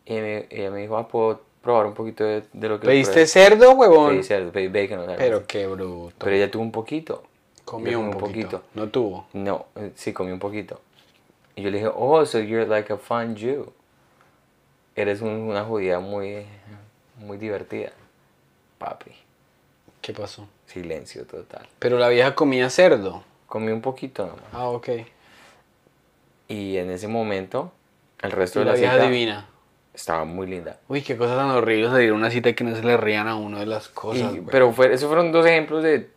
[0.06, 2.86] Y me- ella me dijo, ah, ¿puedo probar un poquito de, de lo que...
[2.88, 4.14] ¿Pediste pruebes?" cerdo, huevón?
[4.16, 5.00] Pedí cerdo, pedí bacon.
[5.00, 6.14] o sea, Pero qué bruto.
[6.20, 7.24] Pero ella tuvo un poquito.
[7.66, 8.64] Comió un comí poquito.
[8.76, 9.28] No tuvo.
[9.34, 10.80] No, eh, sí, comí un poquito.
[11.56, 13.72] Y yo le dije, oh, so you're like a fun Jew.
[14.96, 16.46] Eres un- una judía muy,
[17.18, 17.92] muy divertida.
[18.78, 19.12] Papi,
[20.02, 20.48] ¿Qué pasó?
[20.68, 21.68] silencio total.
[21.80, 23.24] Pero la vieja comía cerdo.
[23.48, 24.44] Comí un poquito nomás.
[24.54, 24.90] Ah, ok.
[26.48, 27.72] Y en ese momento,
[28.22, 29.48] el resto Y de la la, vieja cita divina.
[29.94, 30.78] estaba muy linda.
[30.88, 33.36] Uy, qué cosa tan horrible salir a una cita que no se le rían a
[33.36, 34.36] uno de las cosas.
[34.36, 36.10] Y- pero fue, esos fueron dos ejemplos de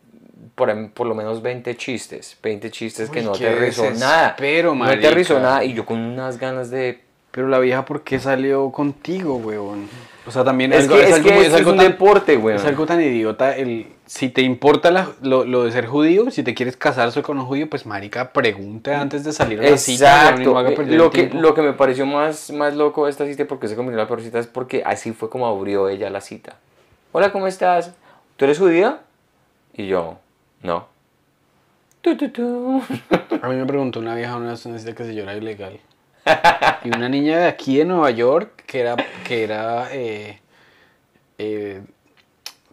[0.59, 2.37] por, ahí- por lo menos 20 chistes.
[2.43, 4.21] 20 chistes que no te rizó nada.
[4.23, 5.63] desespero, No te rizó nada.
[5.63, 7.01] Y yo con unas ganas de
[7.31, 9.87] Pero la vieja, ¿por qué salió contigo, weón?
[10.27, 12.55] O sea, también Es algo- que, es algo es algo un tan- deporte, güey.
[12.57, 13.87] Es algo tan idiota el...
[14.05, 17.45] Si te importa la- lo, lo de ser judío, si te quieres casarse con un
[17.45, 20.31] judío, pues marica, pregunte antes de salir a la cita.
[20.31, 20.75] no Exacto.
[20.75, 23.67] perder Lo el que, lo que me pareció más, más loco de esta cita, porque
[23.67, 26.55] se convirtió en la peor cita, es porque así fue como abrió ella la cita.
[27.11, 27.91] Hola, ¿cómo estás?
[28.35, 29.01] ¿Tú eres judía?
[29.75, 30.17] Y yo,
[30.63, 30.87] no.
[32.01, 32.81] Tu, tu, tu.
[33.41, 35.79] A mí me preguntó una vieja una vez una cita que si yo era ilegal.
[36.85, 38.95] Y una niña de aquí de Nueva York, que era,
[39.27, 40.39] que era eh,
[41.37, 41.81] eh,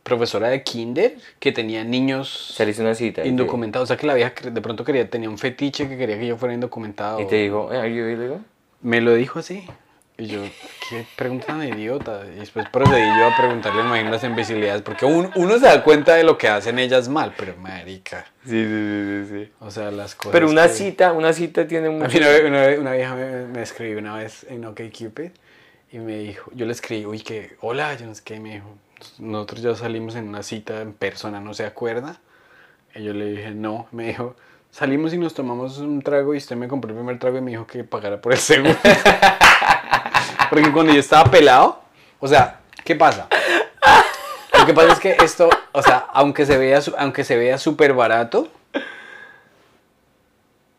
[0.03, 3.25] profesora de kinder, que tenía niños Se le hizo una cita.
[3.27, 3.87] indocumentados.
[3.87, 6.37] O sea, que la vieja de pronto quería, tenía un fetiche que quería que yo
[6.37, 7.21] fuera indocumentado.
[7.21, 8.45] Y te digo, "Eh, ¿are you illegal?"
[8.83, 9.67] Me lo dijo así.
[10.19, 10.41] Y yo,
[10.89, 12.23] qué pregunta tan idiota.
[12.35, 14.81] Y después procedí yo a preguntarle, imagino, las imbecilidades.
[14.81, 18.25] Porque un- uno se da cuenta de lo que hacen ellas mal, pero marica.
[18.45, 19.53] Sí, sí, sí, sí.
[19.61, 20.33] O sea, las cosas.
[20.33, 22.09] Pero una que- cita, una cita tiene A mucho...
[22.19, 25.31] mí una, una, una vieja me, me escribió una vez en OkCupid
[25.93, 28.55] y me dijo, yo le escribí, uy, que, hola, yo no sé qué, y me
[28.55, 28.75] dijo,
[29.19, 32.21] nosotros ya salimos en una cita en persona, ¿no se acuerda?
[32.95, 34.35] Y yo le dije, no, me dijo,
[34.71, 37.51] salimos y nos tomamos un trago y usted me compró el primer trago y me
[37.51, 38.79] dijo que pagara por el segundo.
[40.51, 41.81] Porque cuando yo estaba pelado,
[42.21, 43.29] o sea, ¿qué pasa?
[44.59, 47.93] Lo que pasa es que esto, o sea, aunque se vea, aunque se vea súper
[47.93, 48.49] barato,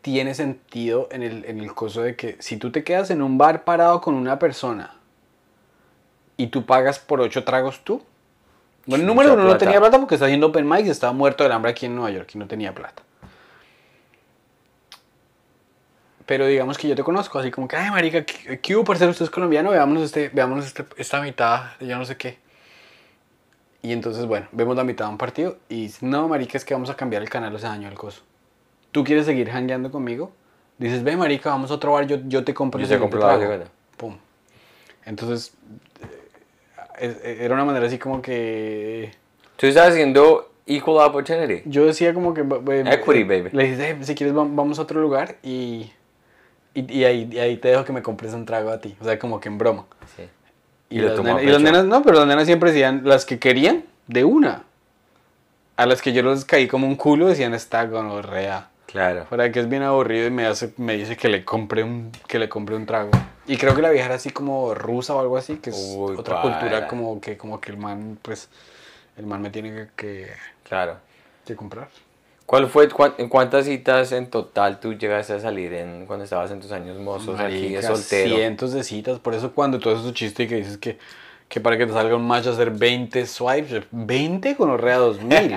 [0.02, 3.38] tiene sentido en el, en el coso de que si tú te quedas en un
[3.38, 4.94] bar parado con una persona
[6.36, 8.02] y tú pagas por ocho tragos tú,
[8.86, 11.44] bueno, el número uno no tenía plata porque está haciendo open mic y estaba muerto
[11.44, 13.02] del hambre aquí en Nueva York y no tenía plata.
[16.28, 19.10] Pero digamos que yo te conozco, así como que, ay, marica, ¿qué, hubo, parcero?
[19.10, 22.36] Usted es colombiano, veámonos, este, veámonos este- esta mitad, de yo no sé qué.
[23.80, 26.90] Y entonces, bueno, vemos la mitad de un partido y no, marica, es que vamos
[26.90, 28.20] a cambiar el canal, o sea, daño el coso.
[28.92, 30.30] ¿Tú quieres seguir hangueando conmigo?
[30.76, 33.26] Dices, ve, marica, vamos a otro bar, yo, yo te compro Yo te compro la
[33.28, 33.40] trago".
[33.40, 33.66] segunda.
[33.96, 34.18] Pum.
[35.06, 35.54] Entonces,
[36.98, 39.12] eh, eh, era una manera así como que...
[39.56, 41.62] Tú estás haciendo equal opportunity.
[41.64, 42.42] Yo decía como que...
[42.42, 43.48] Equity, baby.
[43.52, 45.90] Le dije, "Eh, si quieres vam- vamos a otro lugar y...
[46.80, 48.96] Y, y ahí, y ahí te dejo que me compres un trago a ti.
[49.00, 49.84] O sea, como que en broma.
[50.16, 50.28] Sí.
[50.90, 53.38] Y, Y las, nenas, y las nenas, no, pero las nenas siempre decían, las que
[53.38, 54.64] querían, de una.
[55.76, 58.68] A las que yo los caí como un culo decían, está gonorrea.
[58.86, 59.26] Claro.
[59.26, 62.38] Fuera que es bien aburrido y me, hace, me dice que le compre un que
[62.38, 63.10] le compre un trago.
[63.46, 66.16] Y creo que la vieja era así como rusa o algo así, que es Uy,
[66.16, 66.58] otra para.
[66.58, 68.48] cultura como que como que el man, pues,
[69.18, 70.26] el man me tiene que, que,
[70.66, 70.96] Claro.
[71.44, 71.88] que comprar.
[72.48, 76.72] ¿Cuál fue, cuántas citas en total tú llegaste a salir en, cuando estabas en tus
[76.72, 78.36] años mozos aquí de Marica, soltero?
[78.36, 80.96] cientos de citas, por eso cuando todo esos chistes que dices que,
[81.46, 85.56] que para que te salga un match hacer 20 swipes, 20 con Orrea 2000.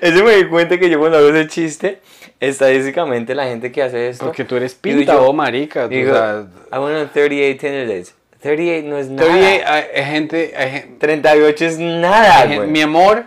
[0.00, 2.00] Eso me di cuenta que yo cuando hago ese chiste,
[2.38, 4.26] estadísticamente la gente que hace esto...
[4.26, 5.84] Porque tú eres pinta yo- o marica.
[5.84, 8.14] tú, Digo, o sea, I went on 38 Tinder dates.
[8.40, 9.26] 38 no es nada.
[9.28, 12.68] todavía hay, hay gente, hay gen- 38 es nada, hay güey.
[12.68, 13.24] mi amor,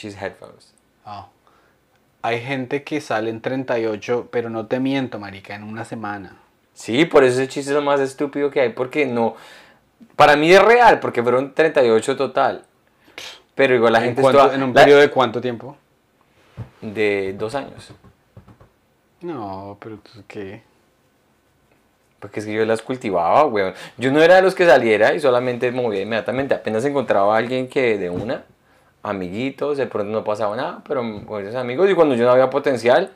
[0.00, 0.72] She's headphones.
[1.04, 1.26] Ah.
[2.22, 6.36] hay gente que sale en 38, pero no te miento, marica, en una semana.
[6.74, 9.34] Sí, por eso ese chiste es lo más estúpido que hay, porque no...
[10.16, 12.64] Para mí es real, porque fueron 38 total.
[13.54, 15.76] Pero igual la ¿En, gente cuánto- toda- ¿En un la- periodo de cuánto tiempo?
[16.80, 17.92] de dos años.
[19.22, 20.62] No, pero tú qué.
[22.18, 23.74] Porque es que yo las cultivaba, weón.
[23.98, 26.54] Yo no era de los que saliera y solamente movía inmediatamente.
[26.54, 28.44] Apenas encontraba a alguien que de una,
[29.02, 31.88] amiguitos, de pronto no pasaba nada, pero con esos amigos.
[31.90, 33.10] Y cuando yo no había potencial,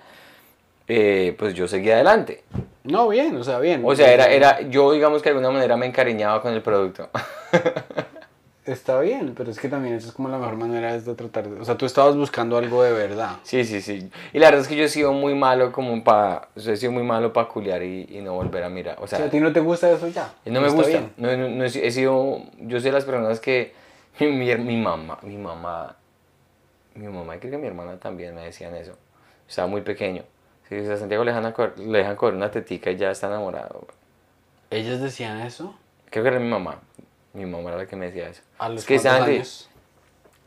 [0.89, 2.43] eh, pues yo seguía adelante.
[2.85, 3.83] No, bien, o sea, bien.
[3.85, 7.09] O sea, era, era, yo digamos que de alguna manera me encariñaba con el producto.
[8.67, 11.47] Está bien, pero es que también esa es como la mejor manera de tratar.
[11.51, 13.33] de- O sea, tú estabas buscando algo de verdad.
[13.43, 14.11] Sí, sí, sí.
[14.33, 17.03] Y la verdad es que yo he sido muy malo como para, he sido muy
[17.03, 18.97] malo para culiar y, y no volver a mirar.
[19.01, 20.33] O O sea, sea, a ti no te gusta eso ya.
[20.47, 20.89] No me gusta.
[20.89, 21.13] bien.
[21.19, 22.41] No, no, no he sido.
[22.61, 23.75] Yo soy de las personas que.
[24.21, 25.97] Mi, mi, mi mamá, mi mamá.
[26.95, 28.97] Mi mamá y creo que mi hermana también me decían eso.
[29.49, 30.23] Estaba muy pequeño.
[30.69, 33.87] Si a Santiago le dejan, le dejan correr una tetica y ya está enamorado.
[34.71, 35.75] ¿Ellas decían eso?
[36.11, 36.81] Creo que era mi mamá.
[37.33, 38.43] Mi mamá era la que me decía eso.
[38.59, 39.69] ¿A los es que años?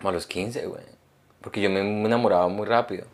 [0.02, 0.84] A los 15, güey.
[1.42, 3.06] Porque yo me enamoraba muy rápido.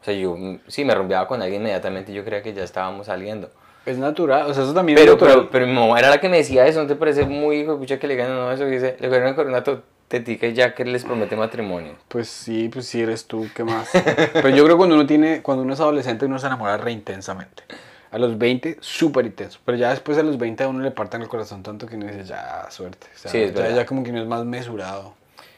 [0.00, 0.36] O sea, yo
[0.68, 2.12] sí me rompeaba con alguien inmediatamente.
[2.12, 3.50] Yo creía que ya estábamos saliendo.
[3.84, 5.36] Es natural, o sea, eso también Pero, es natural.
[5.36, 7.72] pero, pero mi mamá era la que me decía eso, ¿no te parece muy hijo
[7.72, 8.64] de pucha que le ganan no, eso?
[8.64, 9.62] Que dice, le con una
[10.08, 11.94] tetica y que les promete matrimonio.
[12.08, 13.88] Pues sí, pues sí eres tú, ¿qué más?
[14.32, 16.92] Pero yo creo que cuando uno tiene, cuando uno es adolescente uno se enamora re
[16.92, 17.64] intensamente.
[18.10, 19.58] A los 20, súper intenso.
[19.64, 22.06] Pero ya después de los 20 a uno le partan el corazón tanto que uno
[22.06, 23.08] dice, ya, suerte.
[23.14, 25.14] O sea, Sí, es ya, ya como que uno es más mesurado.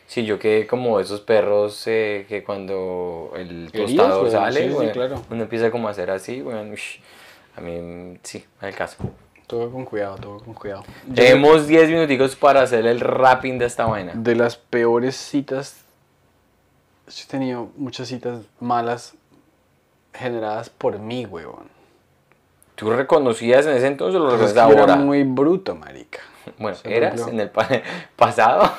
[0.06, 4.90] Sí, yo quedé como esos perros eh, que cuando el tostador sale, sí, sí, weón,
[4.90, 5.22] claro.
[5.30, 6.96] uno empieza como a hacer así, weón, ush,
[7.56, 8.96] a mí sí, el caso.
[9.48, 10.84] Todo con cuidado, todo con cuidado.
[11.14, 14.12] Tenemos 10 minuticos para hacer el rapping de esta vaina.
[14.14, 15.78] De las peores citas,
[17.08, 19.14] yo he tenido muchas citas malas
[20.12, 21.68] generadas por mí, huevón.
[22.74, 25.04] ¿Tú reconocías en ese entonces o lo Pues es reconoces que yo era ahora?
[25.04, 26.20] muy bruto, marica.
[26.58, 27.68] Bueno, O sea, ¿eras en el pa-
[28.16, 28.70] pasado?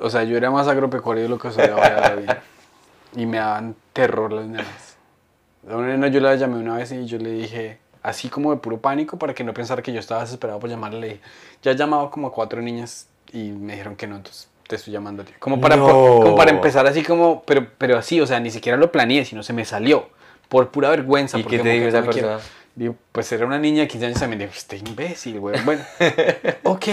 [0.00, 2.30] O sea, yo era más agropecuario de lo que soy ahora, David.
[3.14, 4.96] Y me daban terror las nenas.
[5.70, 8.58] A una nena yo la llamé una vez y yo le dije, así como de
[8.58, 11.20] puro pánico, para que no pensara que yo estaba desesperado por llamarle, le dije,
[11.62, 14.92] ya he llamado como a cuatro niñas y me dijeron que no, entonces te estoy
[14.92, 15.32] llamando a ti.
[15.38, 15.86] Como para, No.
[15.86, 19.42] como para empezar así como, pero, pero así, o sea, ni siquiera lo planeé, sino
[19.42, 20.08] se me salió.
[20.48, 21.38] Por pura vergüenza.
[21.38, 22.38] ¿Y porque qué te dijo esa no persona?
[22.76, 24.38] Digo, pues era una niña de 15 años también.
[24.40, 25.60] Digo, este imbécil, güey.
[25.64, 25.82] Bueno,
[26.62, 26.84] ok,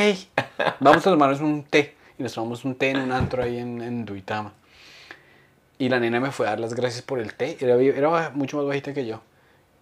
[0.80, 1.95] vamos a tomarnos un té.
[2.18, 4.53] Y nos tomamos un té en un antro ahí en, en Duitama.
[5.78, 7.57] Y la nena me fue a dar las gracias por el té.
[7.59, 9.22] Era, era mucho más bajita que yo.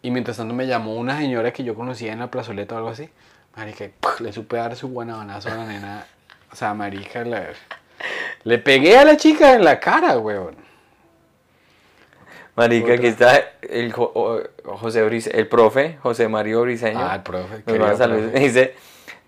[0.01, 2.89] Y mientras tanto me llamó una señora que yo conocía en la plazoleta o algo
[2.89, 3.09] así.
[3.55, 3.89] Marica,
[4.19, 6.05] le supe dar su guanabanazo a la nena.
[6.51, 7.49] O sea, marica, la-
[8.43, 10.55] le pegué a la chica en la cara, weón.
[12.55, 13.35] Marica, aquí Otra.
[13.37, 16.99] está el Jo- José Brice- el profe, José Mario Briseño.
[16.99, 17.63] Ah, el profe.
[17.65, 18.31] Nos manda saludos.
[18.31, 18.39] profe.
[18.39, 18.75] Dice,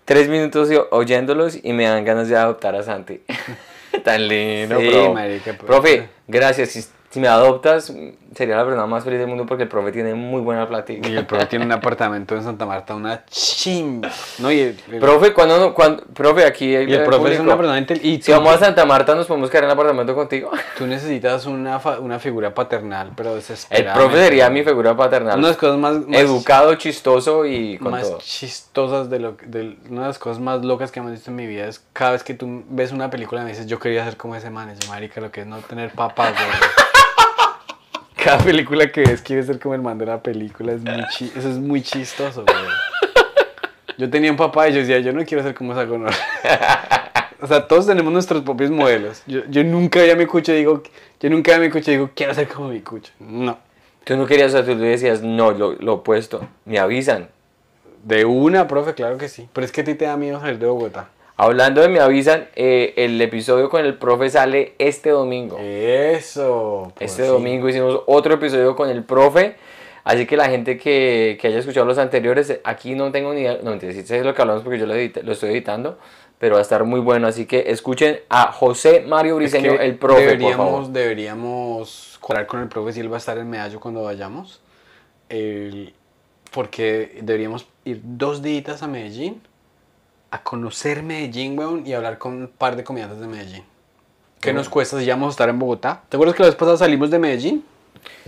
[0.04, 3.22] tres minutos oyéndolos y me dan ganas de adoptar a Santi.
[4.04, 5.14] Tan lindo, Sí, bro.
[5.14, 5.64] marica, pues.
[5.64, 6.92] Profe, gracias.
[7.14, 7.92] Si, me adoptas,
[8.34, 11.08] sería la persona más feliz del mundo porque el profe tiene muy buena plática.
[11.08, 14.10] Y el profe tiene un apartamento en Santa Marta, una chimba.
[14.40, 17.56] No, y el, el- Profe, cuando, no- cuando, profe, aquí y el profe es una
[17.56, 20.50] persona inte- Y Si vamos a Santa Marta, nos podemos quedar en el apartamento contigo.
[20.76, 23.94] Tú necesitas una, fa- una figura paternal, pero El desesperada.
[23.94, 25.38] profe sería mi figura paternal.
[25.38, 28.18] Una de las cosas más, más, Educado, chistoso y con más todo.
[28.18, 31.46] chistosas de lo de, una de las cosas más locas que hemos visto en mi
[31.46, 34.16] vida es cada vez que tú ves una película y me dices yo quería ser
[34.16, 36.83] como ese man, yo, marica, lo que es no tener papá, güey.
[38.24, 41.32] Cada película que ves quieres ser como el man de la película, es muy chi-
[41.36, 42.56] eso es muy chistoso, güey.
[43.98, 46.20] Yo tenía un papá y yo decía, yo no quiero ser como esa gonorrea.
[47.42, 49.22] O sea, todos tenemos nuestros propios modelos.
[49.26, 50.82] Yo, yo nunca veía a mi cucho y digo,
[51.20, 53.12] yo nunca veía a mi cucho y digo, quiero ser como mi cucho.
[53.18, 53.58] No.
[54.04, 56.46] Tú no querías, o sea, tú decías, no, lo, lo opuesto.
[56.64, 57.28] Me avisan.
[58.02, 59.46] De una, profe, claro que sí.
[59.52, 61.08] Pero es que a ti te da miedo salir de Bogotá.
[61.36, 65.58] Hablando de me avisan, eh, el episodio con el profe sale este domingo.
[65.60, 66.92] Eso.
[66.94, 67.32] por Este fin.
[67.32, 69.56] domingo hicimos otro episodio con el profe.
[70.04, 73.58] Así que la gente que, que haya escuchado los anteriores, aquí no tengo ni idea,
[73.62, 75.98] no mentira, sí sé lo que hablamos porque yo lo, edité- lo estoy editando,
[76.38, 77.26] pero va a estar muy bueno.
[77.26, 80.92] Así que escuchen a José Mario Es Briseño, que el profe, por deberíamos, favor.
[80.92, 84.60] deberíamos cuadrar con el profe si él va a estar en Medallo cuando vayamos.
[85.30, 85.94] El-
[86.52, 89.40] porque deberíamos ir dos días a Medellín
[90.34, 93.62] a conocer Medellín, weón, y hablar con un par de comediantes de Medellín.
[94.40, 96.02] ¿Qué nos cuesta si ya vamos a estar en Bogotá?
[96.08, 97.64] ¿Te acuerdas que la vez pasada salimos de Medellín?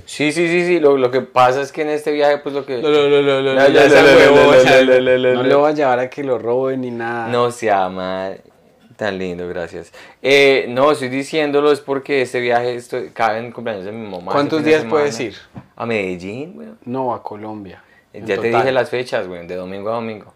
[0.06, 0.78] Sí, sí, sí, sí.
[0.80, 2.80] Lo, lo que pasa es que en este viaje, pues lo que.
[2.80, 5.00] No, no, no, no, no, La- ya la- se la- huevó, la- o sea, la-
[5.00, 7.28] la- la- no la- le voy a llevar a que lo roben ni nada.
[7.28, 8.30] No se llama.
[8.96, 9.92] Tan lindo, gracias.
[10.22, 14.32] Eh, no, estoy diciéndolo es porque este viaje estoy, cabe en cumpleaños de mi mamá.
[14.32, 15.34] ¿Cuántos días puedes ir?
[15.74, 16.68] A Medellín, güey.
[16.86, 17.82] No, a Colombia.
[18.14, 18.62] en Ya te total.
[18.62, 20.32] dije las fechas, güey, de domingo a domingo.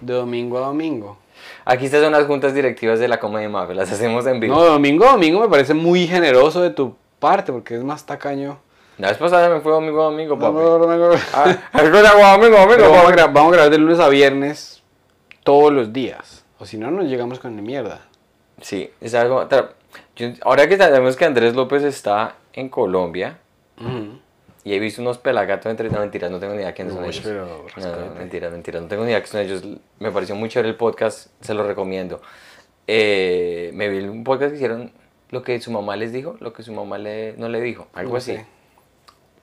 [0.00, 1.18] De domingo a domingo.
[1.64, 4.54] Aquí estas son las juntas directivas de la Comedia Mafia, las hacemos en vivo.
[4.54, 8.58] No, domingo a domingo me parece muy generoso de tu parte porque es más tacaño.
[8.98, 10.54] La vez pasada me fue domingo a domingo, papi.
[10.56, 13.12] Domingo, Ah, es que domingo domingo, vamos, a papi.
[13.20, 14.82] gra- vamos a grabar de lunes a viernes
[15.42, 16.44] todos los días.
[16.58, 18.02] O si no, nos llegamos con mierda.
[18.60, 19.46] Sí, es algo.
[20.16, 23.38] yo- ahora que sabemos que Andrés López está en Colombia
[24.64, 25.90] y he visto unos pelagatos entre.
[25.90, 27.20] No, mentiras, no tengo ni idea quiénes son Uy, ellos.
[27.24, 27.46] pero
[27.76, 29.80] No, no, mentiras, mentiras, no tengo ni idea quiénes son ellos.
[29.98, 32.20] Me pareció muy chévere el podcast, se lo recomiendo.
[32.86, 34.92] Eh, me vi un podcast que hicieron
[35.30, 38.12] lo que su mamá les dijo, lo que su mamá le, no le dijo, algo
[38.12, 38.34] No así.
[38.36, 38.46] sé.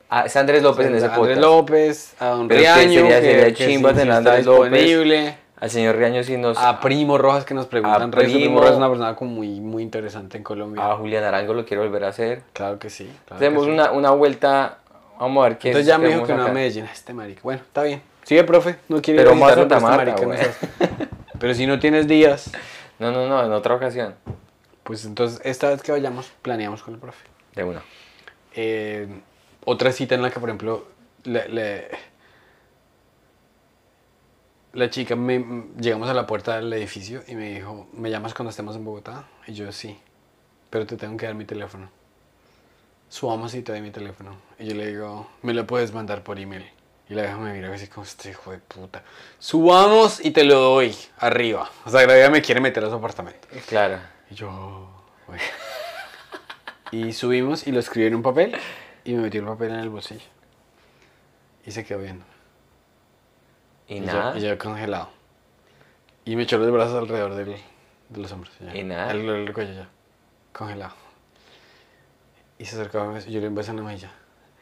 [0.09, 1.19] Ah, es Andrés López en ese podcast.
[1.19, 4.29] Andrés López, a Don Pero que Riaño, que, sería que chimba sí- sí tener está
[4.31, 4.71] Andrés López.
[4.71, 5.35] disponible.
[5.61, 6.57] Al señor Riaño sí nos...
[6.57, 8.01] A Primo Rojas que nos preguntan.
[8.01, 8.11] A.
[8.11, 8.57] Primo Primo.
[8.59, 10.83] Rojas es una persona como muy, muy interesante en Colombia.
[10.91, 12.41] A Julián Arango lo quiero volver a hacer.
[12.53, 13.05] Claro que sí.
[13.25, 13.71] claro que Hacemos sí.
[13.71, 14.79] una, una vuelta,
[15.21, 16.51] vamos a ver qué Entonces es ya me dijo que no a.
[16.51, 16.85] Medellín.
[16.85, 17.41] Este marica.
[17.43, 18.01] Bueno, está bien.
[18.23, 18.75] Sigue, profe.
[18.89, 21.07] No quiere Pero ir a Santa este marica no
[21.39, 22.51] Pero si no tienes días,
[22.99, 24.15] No, no, no, en otra ocasión.
[24.83, 27.25] pues entonces esta vez que vayamos, planeamos con el profe.
[27.55, 27.81] De una.
[28.53, 29.07] Eh,
[29.65, 30.85] otra cita en la que, por ejemplo,
[31.23, 31.87] le- le-
[34.73, 38.51] la chica, me, llegamos a la puerta del edificio y me dijo, ¿me llamas cuando
[38.51, 39.25] estemos en Bogotá?
[39.47, 39.97] Y yo, sí,
[40.69, 41.89] pero te tengo que dar mi teléfono.
[43.11, 44.37] Subamos y te doy mi teléfono.
[44.57, 46.65] Y yo le digo, ¿me lo puedes mandar por email?
[47.09, 49.03] Y la vieja me mira así como, este hijo de puta.
[49.37, 51.69] Subamos y te lo doy arriba.
[51.83, 53.49] O sea, la vieja me quiere meter a su apartamento.
[53.67, 53.99] Claro.
[54.29, 54.89] Y yo,
[55.27, 55.43] bueno.
[56.91, 58.55] Y subimos y lo escribí en un papel
[59.03, 60.21] y me metió el papel en el bolsillo.
[61.65, 62.23] Y se quedó viendo.
[63.89, 64.35] Y, Y, nada.
[64.35, 65.09] Yo, y yo congelado.
[66.23, 67.57] Y me echó los brazos alrededor del,
[68.07, 68.53] de los hombros.
[68.61, 68.73] ya.
[68.73, 69.11] Y nada.
[69.11, 69.89] El, el cuello ya.
[70.53, 71.00] Congelado.
[72.61, 74.11] Y se acercaba a mí y yo le empecé en la mejilla.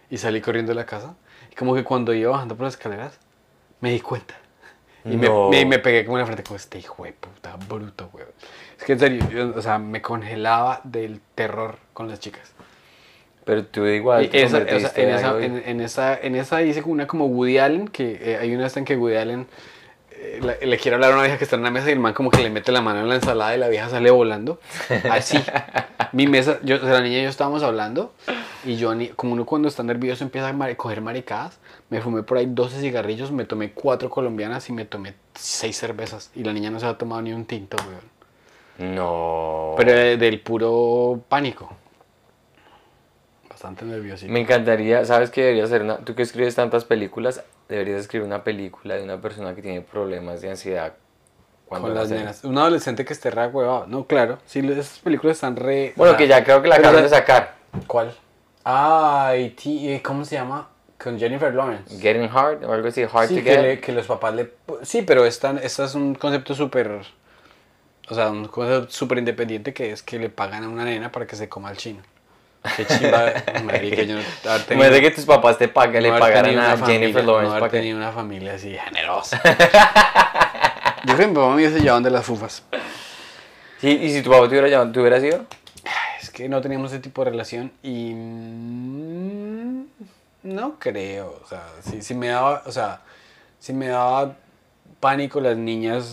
[0.09, 1.15] Y salí corriendo de la casa.
[1.51, 3.19] Y como que cuando iba bajando por las escaleras,
[3.81, 4.35] me di cuenta.
[5.03, 5.49] Y me- No.
[5.49, 8.29] me, me pegué como en la frente, como este hijo de puta, bruto, weón.
[8.77, 12.53] Es que en serio, yo, o sea, me congelaba del terror con las chicas.
[13.43, 14.29] Pero tú igual.
[14.29, 17.87] Te esa- convertiste en, esa, en, en esa, en esa hice una como Woody Allen,
[17.89, 19.47] que eh, hay una esta en que Woody Allen
[20.21, 21.99] eh, la- le quiere hablar a una vieja que está en una mesa y el
[21.99, 24.59] man como que le mete la mano en la ensalada y la vieja sale volando.
[25.11, 25.39] Así.
[26.11, 28.13] Mi mesa, yo, o sea, la niña y yo estábamos hablando
[28.65, 31.59] Y yo, como uno cuando está nervioso empieza a coger maricadas,
[31.89, 36.31] me fumé por ahí 12 cigarrillos, me tomé 4 colombianas y me tomé 6 cervezas.
[36.35, 38.95] Y la niña no se ha tomado ni un tinto, weón.
[38.95, 39.73] No.
[39.77, 41.69] Pero de- del puro pánico.
[43.61, 43.83] Bastante.
[44.29, 45.97] Me encantaría, ¿sabes qué debería ser una?
[45.97, 50.39] Tú que escribes tantas películas, deberías escribir una película de una persona que tiene problemas
[50.39, 50.93] de ansiedad.
[51.67, 52.45] Con las nenas.
[52.45, 53.85] Un adolescente que esté re huevado.
[53.85, 54.39] No, claro.
[54.45, 55.91] Sí, esas películas están re.
[55.97, 57.55] Bueno, o sea, que ya creo que la acaban de sacar.
[57.85, 58.15] ¿Cuál?
[58.63, 60.69] Ah, y ti- eh, ¿cómo se llama?
[60.97, 61.99] Con Jennifer Lawrence.
[61.99, 63.61] Getting Hard o algo así, Hard sí, to que, Get.
[63.61, 64.51] le- que los papás le...
[64.83, 67.01] Sí, pero esta, esta es un concepto súper...
[68.09, 71.27] O sea, un concepto súper independiente que es que le pagan a una nena para
[71.27, 72.01] que se coma al chino.
[72.75, 73.31] Qué chimba,
[73.63, 76.43] marica, yo no haber tenido- Imagínate que tus papás te paguen, le no haber pagaran
[76.51, 79.41] tenido a una Jennifer familia- Lawrence no haber tenido una familia así generosa.
[81.05, 82.63] yo creo que mi papá me hubiese llevado de las fufas.
[83.79, 85.45] Sí, y si tu papá te hubiera llamado, ¿tú hubieras ido?
[86.21, 89.83] Es que no teníamos ese tipo de relación y mm,
[90.43, 92.99] no creo, o sea, si, si me daba, o sea,
[93.59, 94.35] si me daba
[94.99, 96.05] pánico las niñas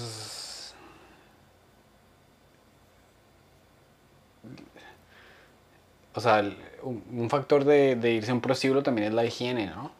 [6.17, 6.43] o sea,
[6.83, 9.91] un, factor de, de irse a un prostíbulo también es la higiene, ¿no?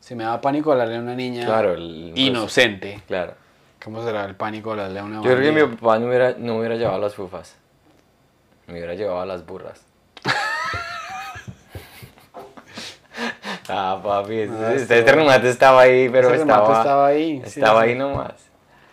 [0.00, 3.34] Si me daba pánico hablarle a una niña Claro, el- inocente, Claro.
[3.84, 6.56] ¿cómo será el pánico hablarle a una Yo creo que mi papá no hubiera, no
[6.56, 7.54] hubiera llevado las fufas.
[8.66, 9.84] Me hubiera llevado a las burras.
[13.68, 17.88] ah, papi, No, este, este remate estaba ahí, pero Ese estaba, estaba ahí, estaba sí.
[17.90, 18.32] ahí nomás.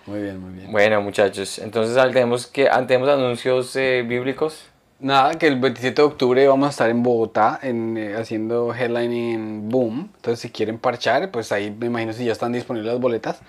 [0.06, 0.72] Muy bien, muy bien.
[0.74, 4.66] Bueno, muchachos, entonces tenemos que tenemos anuncios eh, bíblicos.
[5.00, 9.34] Nada, que el 27 de octubre vamos a estar en Bogotá en, eh, haciendo headlining
[9.36, 10.12] en Boom.
[10.16, 13.40] Entonces, si quieren parchar, pues ahí me imagino si ya están disponibles las boletas.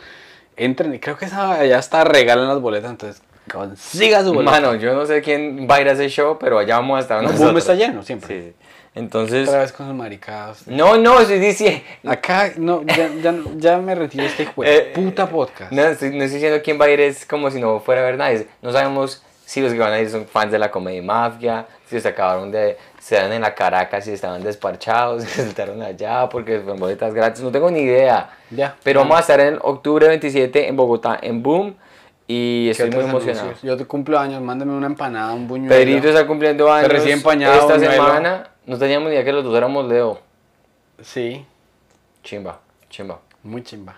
[0.57, 2.91] Entren, y creo que esa, ya está, regalan las boletas.
[2.91, 4.51] Entonces, consiga su boleta.
[4.51, 7.01] Mano, yo no sé quién va a ir a ese show, pero allá vamos a
[7.01, 7.33] estar No.
[7.33, 8.43] Boom está lleno siempre.
[8.43, 8.53] Sí.
[8.95, 10.67] Entonces, Otra vez con sus maricadas.
[10.67, 15.29] no, no, estoy diciendo, Acá, no, ya, ya, ya me retiro este de Eh, puta
[15.29, 15.73] podcast.
[15.73, 18.05] No, estoy, no estoy diciendo quién va a ir, es como si no fuera a
[18.05, 18.49] ver nadie.
[18.61, 21.99] No sabemos si los que van a ir son fans de la comedia mafia, si
[21.99, 22.77] se acabaron de.
[23.01, 27.15] se dan en la Caracas, si estaban desparchados, si se saltaron allá porque fueron boletas
[27.15, 27.43] gratis.
[27.43, 28.29] No tengo ni idea.
[28.51, 28.77] Ya.
[28.85, 31.75] Pero vamos a estar en octubre 27 en Bogotá, en Boom.
[32.27, 33.41] Y ¿Qué estoy muy emocionado.
[33.47, 33.63] anuncios?
[33.63, 35.75] Yo te cumplo años, mándame una empanada, un buñuelo.
[35.75, 36.91] Pedrito está cumpliendo años.
[36.93, 37.95] recién empañado, Esta buñuelo.
[38.05, 40.21] semana no teníamos ni idea que los dos éramos Leo.
[41.01, 41.47] Sí,
[42.23, 43.19] Chimba, chimba.
[43.43, 43.95] muy chimba.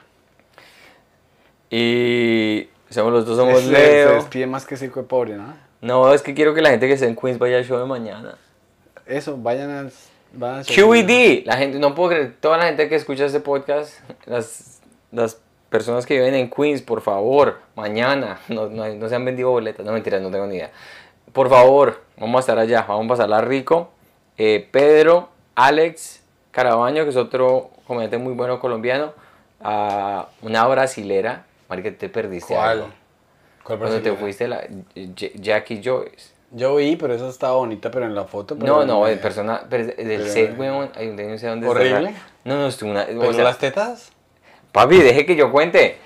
[1.71, 4.15] Y somos los dos somos Se- Se Leo.
[4.15, 5.55] despide más que circo de pobre, ¿no?
[5.81, 7.87] No, es que quiero que la gente que esté en Queens vaya al show de
[7.87, 8.37] mañana.
[9.07, 9.93] Eso, vayan al.
[10.33, 10.65] Vayan al.
[10.67, 13.95] QED, la gente, no puedo creer, toda la gente que escucha este podcast,
[14.27, 14.81] las,
[15.11, 19.51] las personas que viven en Queens, por favor, mañana, no, no, no se han vendido
[19.51, 20.71] boletas, no mentiras, no tengo ni idea.
[21.33, 23.91] Por favor, vamos a estar allá, vamos a pasarla rico.
[24.37, 29.13] Eh, Pedro, Alex Carabaño, que es otro comediante muy bueno colombiano,
[29.63, 32.69] a una brasilera, marica, te perdiste ¿Cuál?
[32.69, 32.91] algo.
[33.65, 36.33] ¿Cuál Cuando te fuiste, la, Jackie Joyce.
[36.53, 38.55] Yo vi, pero esa estaba bonita, pero en la foto.
[38.57, 41.67] No, pero no, el persona, pero del pero- set, weón, hay un no sé dónde
[41.69, 41.79] está.
[41.81, 42.15] ¿Horrible?
[42.45, 44.11] No, no, estuvo una, o ¿Pero sea, las tetas?
[44.73, 45.99] papi, deje que yo cuente.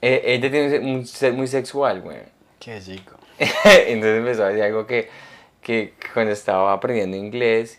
[0.00, 2.22] Eh, ella tiene un set- muy sexual, weón.
[2.58, 3.16] Qué chico.
[3.38, 5.10] Entonces empezó a decir algo que,
[5.60, 7.78] que cuando estaba aprendiendo inglés,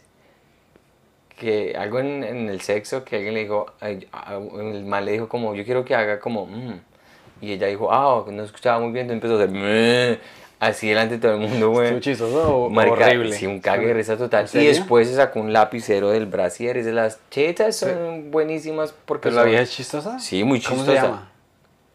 [1.35, 5.55] que algo en, en el sexo, que alguien le dijo, el mal le dijo como,
[5.55, 6.79] yo quiero que haga como, "Mm".
[7.41, 10.19] Y ella dijo, ah, no escuchaba muy bien, entonces empezó a hacer,
[10.59, 11.99] así delante de todo el mundo, ¿Estuvo weón.
[12.01, 13.33] chistoso o Marica, horrible?
[13.33, 14.47] Sí, un cague de risa total.
[14.51, 16.77] ¿En Y después se sacó un lapicero del brasier.
[16.77, 20.19] Dice, las chetas son buenísimas porque ¿Pero la vieja es chistosa?
[20.19, 21.01] Sí, muy ¿Cómo chistosa.
[21.01, 21.31] se llama?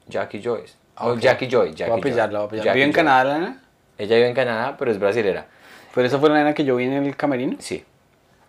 [0.09, 0.75] Jackie Joyce.
[0.97, 1.15] Ah.
[1.19, 1.75] Jackie Joy.
[1.75, 2.73] Jackie voy a pillarla, voy a pillarla.
[2.75, 2.93] ¿Vive en.
[2.93, 3.63] Canadá, la nena?
[3.99, 5.47] Ella vive en Canadá, pero es brasilera.
[5.95, 7.57] ¿Pero esa fue la nena que yo vi en el camerino?
[7.59, 7.85] Sí.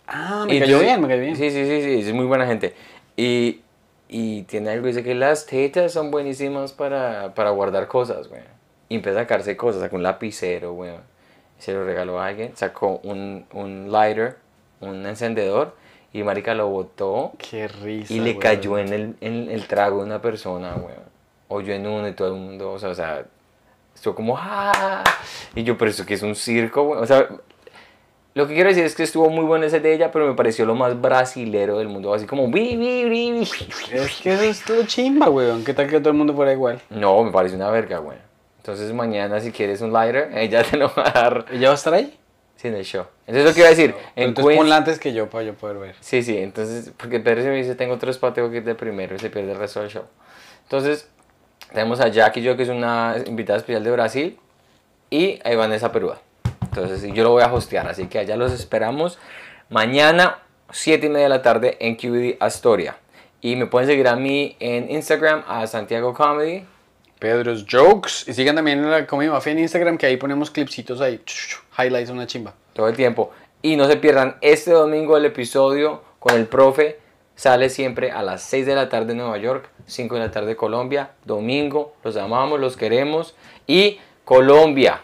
[0.07, 1.35] Ah, me Y cayó bien, me cayó bien.
[1.35, 2.73] Sí, sí, sí, sí, es muy buena gente.
[3.15, 3.61] Y,
[4.07, 8.41] y tiene algo, dice que las tetas son buenísimas para, para guardar cosas, güey.
[8.89, 10.91] Y empieza a sacarse cosas, sacó un lapicero, güey.
[11.57, 14.37] Se lo regaló a alguien, sacó un, un lighter,
[14.81, 15.75] un encendedor,
[16.11, 18.13] y marica lo botó Qué risa.
[18.13, 20.93] y le cayó en el, en el trago de una persona, güey.
[21.47, 23.25] Oyó en uno y todo el mundo, o sea, o sea,
[23.95, 25.03] estuvo como, ¡ah!
[25.55, 27.01] Y yo, pero eso que es un circo, güey.
[27.01, 27.27] O sea,
[28.35, 30.65] lo que quiero decir es que estuvo muy bueno ese de ella, pero me pareció
[30.65, 33.41] lo más brasilero del mundo, así como, ¡vi, vi, vi, vi".
[33.91, 35.63] Es que eso es todo chimba, weón.
[35.63, 36.81] ¿Qué tal que todo el mundo fuera igual?
[36.89, 38.17] No, me pareció una verga, güey.
[38.57, 41.75] Entonces mañana, si quieres un lighter, ella te lo va a dar ¿Ella va a
[41.75, 42.17] estar ahí?
[42.55, 43.05] sí, en el show.
[43.27, 45.53] Entonces, lo que iba a decir, en Entonces Queens- ponla antes que yo para yo
[45.53, 45.95] poder ver.
[45.99, 49.15] Sí, sí, entonces, porque Pedro se me dice, tengo tres pateos que ir de primero
[49.15, 50.03] y se pierde el resto del show.
[50.63, 51.09] Entonces,
[51.73, 54.39] tenemos a Jackie yo, que es una invitada especial de Brasil,
[55.09, 56.19] y a Vanessa Perúa.
[56.75, 59.19] Entonces, yo lo voy a hostear, así que allá los esperamos
[59.69, 60.39] Mañana,
[60.71, 62.97] 7 y media de la tarde en QBD Astoria.
[63.41, 66.65] Y me pueden seguir a mí en Instagram, a Santiago Comedy.
[67.17, 68.25] Pedro's Jokes.
[68.27, 71.21] Y sigan también en la Comedy Mafia en Instagram, que ahí ponemos clipsitos ahí.
[71.77, 72.53] Highlights, una chimba.
[72.73, 73.31] todo el tiempo.
[73.61, 76.99] Y no se pierdan este domingo el episodio con el profe.
[77.35, 80.55] Sale siempre a las 6 de la tarde en Nueva York, 5 de la tarde
[80.55, 81.11] Colombia.
[81.25, 83.33] Domingo, los amamos, los queremos.
[83.65, 85.01] Y Colombia.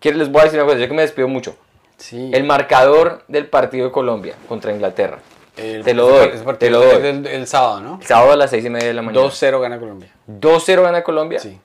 [0.00, 1.56] Quiero, les voy a decir una cosa, yo que me despido mucho.
[1.96, 2.30] Sí.
[2.32, 5.18] El marcador del partido de Colombia contra Inglaterra.
[5.56, 7.04] El- te lo doy, te lo doy.
[7.06, 7.98] El, el sábado, ¿no?
[8.00, 9.26] El sábado a las 6 y media de la mañana.
[9.26, 10.08] 2-0 gana Colombia.
[10.28, 11.40] 2-0 gana Colombia.
[11.40, 11.58] Sí.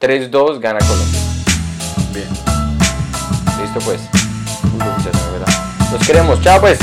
[0.00, 1.20] 3-2 gana Colombia.
[2.12, 2.28] Bien.
[3.62, 4.00] Listo pues.
[4.72, 5.54] Muchas gracias, ¿verdad?
[5.92, 6.42] Los queremos.
[6.42, 6.78] Chao pues.